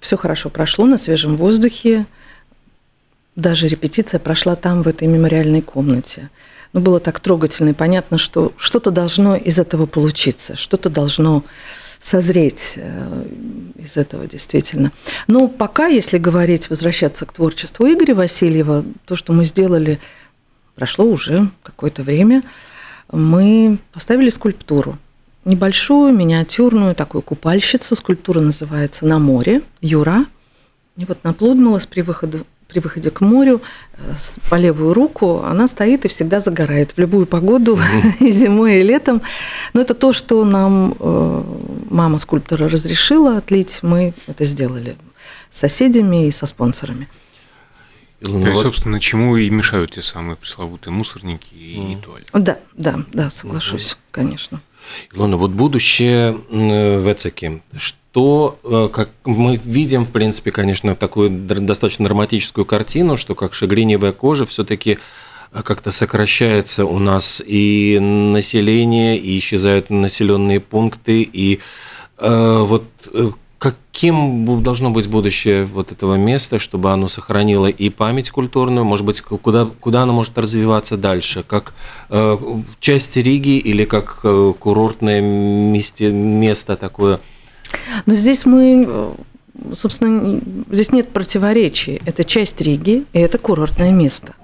Все 0.00 0.16
хорошо 0.16 0.50
прошло 0.50 0.86
на 0.86 0.98
свежем 0.98 1.36
воздухе. 1.36 2.06
Даже 3.36 3.68
репетиция 3.68 4.18
прошла 4.18 4.56
там, 4.56 4.82
в 4.82 4.88
этой 4.88 5.06
мемориальной 5.06 5.62
комнате. 5.62 6.30
Ну, 6.72 6.80
было 6.80 6.98
так 6.98 7.20
трогательно 7.20 7.70
и 7.70 7.74
понятно, 7.74 8.18
что 8.18 8.52
что-то 8.56 8.90
должно 8.90 9.36
из 9.36 9.58
этого 9.58 9.86
получиться, 9.86 10.56
что-то 10.56 10.90
должно 10.90 11.44
созреть 12.00 12.74
э, 12.76 13.24
из 13.76 13.96
этого 13.96 14.26
действительно. 14.26 14.92
Но 15.26 15.48
пока, 15.48 15.86
если 15.86 16.18
говорить, 16.18 16.70
возвращаться 16.70 17.26
к 17.26 17.32
творчеству 17.32 17.86
Игоря 17.86 18.14
Васильева, 18.14 18.84
то, 19.06 19.16
что 19.16 19.32
мы 19.32 19.44
сделали, 19.44 19.98
прошло 20.74 21.04
уже 21.04 21.48
какое-то 21.62 22.02
время, 22.02 22.42
мы 23.10 23.78
поставили 23.92 24.28
скульптуру. 24.28 24.98
Небольшую, 25.44 26.14
миниатюрную, 26.14 26.94
такую 26.94 27.22
купальщицу. 27.22 27.96
Скульптура 27.96 28.40
называется 28.40 29.06
«На 29.06 29.18
море», 29.18 29.62
Юра. 29.80 30.26
И 30.96 31.04
вот 31.04 31.24
на 31.24 31.32
Плудмала 31.32 31.80
при 31.88 32.02
выходе 32.02 32.40
при 32.68 32.80
выходе 32.80 33.10
к 33.10 33.22
морю 33.22 33.62
э, 33.96 34.12
по 34.50 34.56
левую 34.56 34.92
руку, 34.92 35.42
она 35.42 35.68
стоит 35.68 36.04
и 36.04 36.08
всегда 36.08 36.40
загорает 36.40 36.92
в 36.92 36.98
любую 36.98 37.26
погоду, 37.26 37.80
и 38.20 38.30
зимой, 38.30 38.80
и 38.80 38.82
летом. 38.82 39.22
Но 39.72 39.80
это 39.80 39.94
то, 39.94 40.12
что 40.12 40.44
нам 40.44 40.94
э, 41.00 41.42
мама 41.90 42.18
скульптора 42.18 42.68
разрешила 42.68 43.38
отлить, 43.38 43.80
мы 43.82 44.14
это 44.26 44.44
сделали 44.44 44.96
с 45.50 45.58
соседями 45.58 46.26
и 46.26 46.30
со 46.30 46.46
спонсорами. 46.46 47.08
Ну, 48.20 48.42
То 48.42 48.48
есть, 48.48 48.62
собственно, 48.62 48.98
чему 48.98 49.36
и 49.36 49.48
мешают 49.48 49.92
те 49.92 50.02
самые 50.02 50.36
пресловутые 50.36 50.92
мусорники 50.92 51.54
и 51.54 51.76
mm. 51.76 52.00
туалеты. 52.02 52.30
Да, 52.34 52.58
да, 52.74 53.04
да, 53.12 53.30
соглашусь, 53.30 53.92
mm-hmm. 53.92 54.10
конечно. 54.10 54.60
Илона, 55.12 55.36
вот 55.36 55.52
будущее 55.52 56.32
в 56.32 57.12
Эцеке, 57.12 57.62
что, 57.76 58.58
э, 58.64 58.88
как 58.92 59.10
мы 59.24 59.56
видим, 59.56 60.04
в 60.04 60.10
принципе, 60.10 60.50
конечно, 60.50 60.94
такую 60.94 61.30
достаточно 61.30 62.06
драматическую 62.06 62.64
картину, 62.64 63.16
что 63.16 63.34
как 63.34 63.54
шагреневая 63.54 64.12
кожа 64.12 64.46
все-таки 64.46 64.92
э, 64.92 64.98
как-то 65.52 65.90
сокращается 65.90 66.84
у 66.84 66.98
нас 66.98 67.42
и 67.44 67.98
население, 68.00 69.18
и 69.18 69.38
исчезают 69.38 69.90
населенные 69.90 70.60
пункты, 70.60 71.22
и 71.22 71.60
э, 72.18 72.64
вот 72.66 72.84
каким 73.58 74.62
должно 74.62 74.90
быть 74.90 75.08
будущее 75.08 75.64
вот 75.64 75.90
этого 75.90 76.14
места, 76.14 76.58
чтобы 76.58 76.92
оно 76.92 77.08
сохранило 77.08 77.66
и 77.66 77.90
память 77.90 78.30
культурную, 78.30 78.84
может 78.84 79.04
быть, 79.04 79.20
куда, 79.20 79.68
куда 79.80 80.02
оно 80.02 80.12
может 80.12 80.38
развиваться 80.38 80.96
дальше, 80.96 81.42
как 81.42 81.74
э, 82.08 82.36
часть 82.78 83.16
Риги 83.16 83.58
или 83.58 83.84
как 83.84 84.20
э, 84.22 84.52
курортное 84.58 85.20
месте, 85.20 86.10
место 86.10 86.76
такое? 86.76 87.18
Но 88.06 88.14
здесь 88.14 88.46
мы, 88.46 88.86
э, 88.88 89.12
собственно, 89.72 90.40
здесь 90.70 90.92
нет 90.92 91.08
противоречий. 91.08 92.00
Это 92.06 92.22
часть 92.22 92.60
Риги, 92.60 93.04
и 93.12 93.18
это 93.18 93.38
курортное 93.38 93.90
место. 93.90 94.34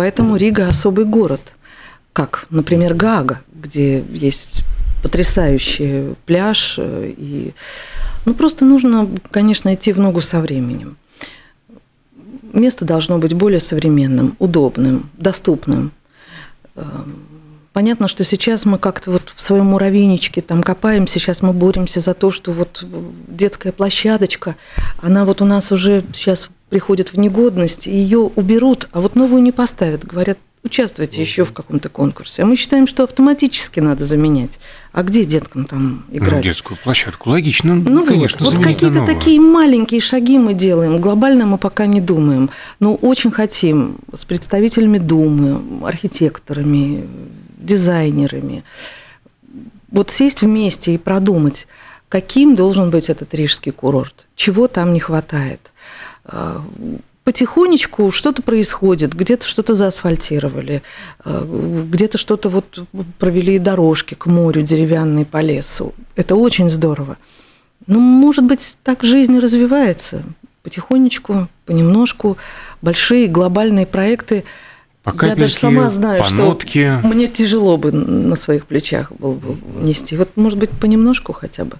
Поэтому 0.00 0.36
Рига 0.36 0.66
особый 0.66 1.04
город, 1.04 1.52
как, 2.14 2.46
например, 2.48 2.94
Гага, 2.94 3.42
где 3.52 4.02
есть 4.10 4.64
потрясающий 5.02 6.14
пляж 6.24 6.76
э, 6.78 7.12
и 7.14 7.52
ну, 8.24 8.32
просто 8.32 8.64
нужно, 8.64 9.10
конечно, 9.30 9.74
идти 9.74 9.92
в 9.92 9.98
ногу 9.98 10.22
со 10.22 10.40
временем. 10.40 10.96
Место 12.54 12.86
должно 12.86 13.18
быть 13.18 13.34
более 13.34 13.60
современным, 13.60 14.36
удобным, 14.38 15.10
доступным. 15.18 15.92
Понятно, 17.72 18.08
что 18.08 18.24
сейчас 18.24 18.64
мы 18.64 18.78
как-то 18.78 19.12
вот 19.12 19.32
в 19.34 19.40
своем 19.40 19.66
муравейничке 19.66 20.42
там 20.42 20.62
копаем, 20.62 21.06
сейчас 21.06 21.40
мы 21.40 21.52
боремся 21.52 22.00
за 22.00 22.14
то, 22.14 22.32
что 22.32 22.52
вот 22.52 22.84
детская 23.28 23.70
площадочка, 23.70 24.56
она 25.00 25.24
вот 25.24 25.40
у 25.40 25.44
нас 25.44 25.70
уже 25.70 26.02
сейчас 26.12 26.48
приходит 26.68 27.12
в 27.12 27.18
негодность, 27.18 27.86
ее 27.86 28.18
уберут, 28.18 28.88
а 28.92 29.00
вот 29.00 29.14
новую 29.14 29.42
не 29.42 29.52
поставят. 29.52 30.04
Говорят, 30.04 30.38
участвуйте 30.62 31.20
еще 31.20 31.44
в 31.44 31.52
каком-то 31.52 31.88
конкурсе. 31.88 32.42
А 32.42 32.46
мы 32.46 32.56
считаем, 32.56 32.86
что 32.86 33.04
автоматически 33.04 33.80
надо 33.80 34.04
заменять. 34.04 34.58
А 34.92 35.02
где 35.02 35.24
деткам 35.24 35.64
там 35.64 36.04
ну, 36.08 36.18
играть? 36.18 36.32
Ну, 36.34 36.42
детскую 36.42 36.76
площадку, 36.76 37.30
логично. 37.30 37.74
Ну 37.74 38.04
конечно, 38.04 38.44
вот, 38.44 38.56
вот 38.56 38.64
какие-то 38.64 39.06
такие 39.06 39.40
маленькие 39.40 40.00
шаги 40.00 40.38
мы 40.38 40.54
делаем. 40.54 41.00
Глобально 41.00 41.46
мы 41.46 41.58
пока 41.58 41.86
не 41.86 42.00
думаем. 42.00 42.50
Но 42.78 42.94
очень 42.94 43.30
хотим 43.30 43.96
с 44.12 44.24
представителями 44.24 44.98
Думы, 44.98 45.86
архитекторами, 45.86 47.06
дизайнерами 47.60 48.64
вот 49.90 50.10
сесть 50.10 50.42
вместе 50.42 50.94
и 50.94 50.98
продумать, 50.98 51.66
каким 52.08 52.54
должен 52.54 52.90
быть 52.90 53.10
этот 53.10 53.34
рижский 53.34 53.72
курорт, 53.72 54.26
чего 54.36 54.68
там 54.68 54.92
не 54.92 55.00
хватает 55.00 55.72
а, 56.24 56.64
потихонечку 57.24 58.10
что-то 58.10 58.42
происходит, 58.42 59.14
где-то 59.14 59.46
что-то 59.46 59.74
заасфальтировали, 59.74 60.82
э, 61.24 61.84
где-то 61.88 62.18
что-то 62.18 62.48
вот 62.48 62.80
провели 63.18 63.58
дорожки 63.58 64.14
к 64.14 64.26
морю 64.26 64.62
деревянные 64.62 65.24
по 65.24 65.40
лесу. 65.40 65.94
Это 66.16 66.34
очень 66.34 66.68
здорово. 66.68 67.18
Но, 67.86 68.00
может 68.00 68.44
быть, 68.44 68.76
так 68.82 69.04
жизнь 69.04 69.38
развивается. 69.38 70.24
Потихонечку, 70.62 71.48
понемножку. 71.66 72.36
Большие 72.82 73.28
глобальные 73.28 73.86
проекты. 73.86 74.44
Пока 75.02 75.28
Я 75.28 75.36
даже 75.36 75.54
сама 75.54 75.88
знаю, 75.90 76.22
понотки. 76.22 76.98
что 76.98 77.08
мне 77.08 77.26
тяжело 77.26 77.78
бы 77.78 77.90
на 77.90 78.36
своих 78.36 78.66
плечах 78.66 79.12
было 79.12 79.32
бы 79.32 79.56
нести. 79.82 80.16
Вот, 80.16 80.36
может 80.36 80.58
быть, 80.58 80.70
понемножку 80.70 81.32
хотя 81.32 81.64
бы. 81.64 81.78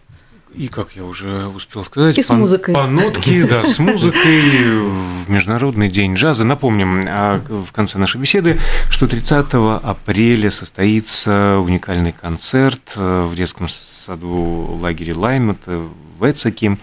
И, 0.55 0.66
как 0.66 0.97
я 0.97 1.05
уже 1.05 1.47
успел 1.47 1.85
сказать, 1.85 2.18
и 2.18 2.23
с 2.23 2.27
по, 2.27 2.35
музыкой. 2.35 2.75
по 2.75 2.87
нотке, 2.87 3.47
да, 3.47 3.64
с 3.64 3.79
музыкой 3.79 4.81
в 4.81 5.31
Международный 5.31 5.89
день 5.89 6.14
джаза. 6.14 6.45
Напомним 6.45 7.05
а, 7.09 7.41
в 7.49 7.71
конце 7.73 7.99
нашей 7.99 8.21
беседы, 8.21 8.59
что 8.89 9.07
30 9.07 9.47
апреля 9.83 10.51
состоится 10.51 11.59
уникальный 11.59 12.12
концерт 12.12 12.81
э, 12.97 13.29
в 13.31 13.35
детском 13.37 13.68
саду 13.68 14.79
лагеря 14.81 15.16
Лайм, 15.16 15.53
это 15.53 15.83
в 16.18 16.29
Эцеке. 16.29 16.79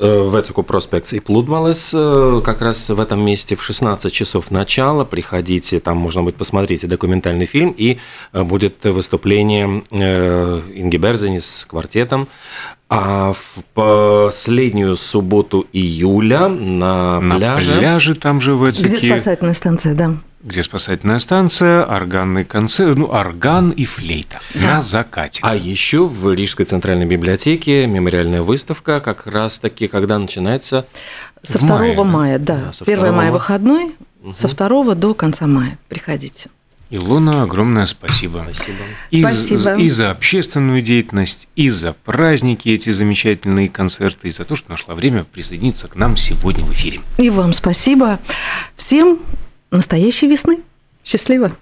Э, 0.00 0.20
в 0.20 0.38
Эцику 0.38 0.62
проспект 0.62 1.12
и 1.12 1.18
Плудмалес 1.18 1.90
э, 1.92 2.40
как 2.44 2.62
раз 2.62 2.88
в 2.88 3.00
этом 3.00 3.20
месте 3.20 3.56
в 3.56 3.62
16 3.64 4.12
часов 4.12 4.52
начала. 4.52 5.04
Приходите, 5.04 5.80
там 5.80 5.96
можно 5.96 6.22
будет 6.22 6.36
посмотреть 6.36 6.86
документальный 6.86 7.46
фильм, 7.46 7.74
и 7.76 7.98
э, 8.32 8.44
будет 8.44 8.84
выступление 8.84 9.82
Инги 9.90 10.96
Берзени 10.96 11.38
с 11.38 11.66
квартетом. 11.68 12.28
А 12.88 13.32
в 13.32 13.64
последнюю 13.74 14.94
субботу 14.94 15.66
июля 15.72 16.48
на, 16.48 17.20
на 17.20 17.36
пляже... 17.36 17.74
На 17.74 17.78
пляже 17.80 18.14
там 18.14 18.40
же 18.40 18.54
в 18.54 18.70
Эцике... 18.70 18.96
Где 18.96 19.08
спасательная 19.08 19.54
станция, 19.54 19.94
да 19.94 20.14
где 20.48 20.62
спасательная 20.62 21.18
станция, 21.18 21.84
органный 21.84 22.44
концерт, 22.44 22.96
ну, 22.96 23.06
орган 23.06 23.70
и 23.70 23.84
флейта 23.84 24.40
на 24.54 24.82
закате. 24.82 25.40
А 25.44 25.54
еще 25.54 26.06
в 26.06 26.32
Рижской 26.32 26.64
центральной 26.64 27.06
библиотеке 27.06 27.86
мемориальная 27.86 28.42
выставка, 28.42 29.00
как 29.00 29.26
раз-таки, 29.26 29.86
когда 29.88 30.18
начинается? 30.18 30.86
Со 31.42 31.58
2 31.58 31.68
мая, 31.68 32.02
мая, 32.02 32.38
да. 32.38 32.72
да 32.80 32.92
1 32.92 32.98
2... 32.98 33.12
мая 33.12 33.30
выходной, 33.30 33.94
угу. 34.22 34.32
со 34.32 34.48
2 34.48 34.94
до 34.94 35.14
конца 35.14 35.46
мая. 35.46 35.78
Приходите. 35.88 36.48
Илона, 36.90 37.42
огромное 37.42 37.84
спасибо. 37.84 38.46
Спасибо. 38.50 38.78
И, 39.10 39.20
спасибо. 39.20 39.74
И 39.76 39.90
за 39.90 40.10
общественную 40.10 40.80
деятельность, 40.80 41.46
и 41.54 41.68
за 41.68 41.92
праздники, 41.92 42.70
эти 42.70 42.90
замечательные 42.90 43.68
концерты, 43.68 44.28
и 44.28 44.30
за 44.30 44.46
то, 44.46 44.56
что 44.56 44.70
нашла 44.70 44.94
время 44.94 45.24
присоединиться 45.24 45.88
к 45.88 45.96
нам 45.96 46.16
сегодня 46.16 46.64
в 46.64 46.72
эфире. 46.72 47.00
И 47.18 47.28
вам 47.28 47.52
спасибо. 47.52 48.18
Всем 48.76 49.18
настоящей 49.70 50.26
весны. 50.26 50.62
Счастливо! 51.04 51.56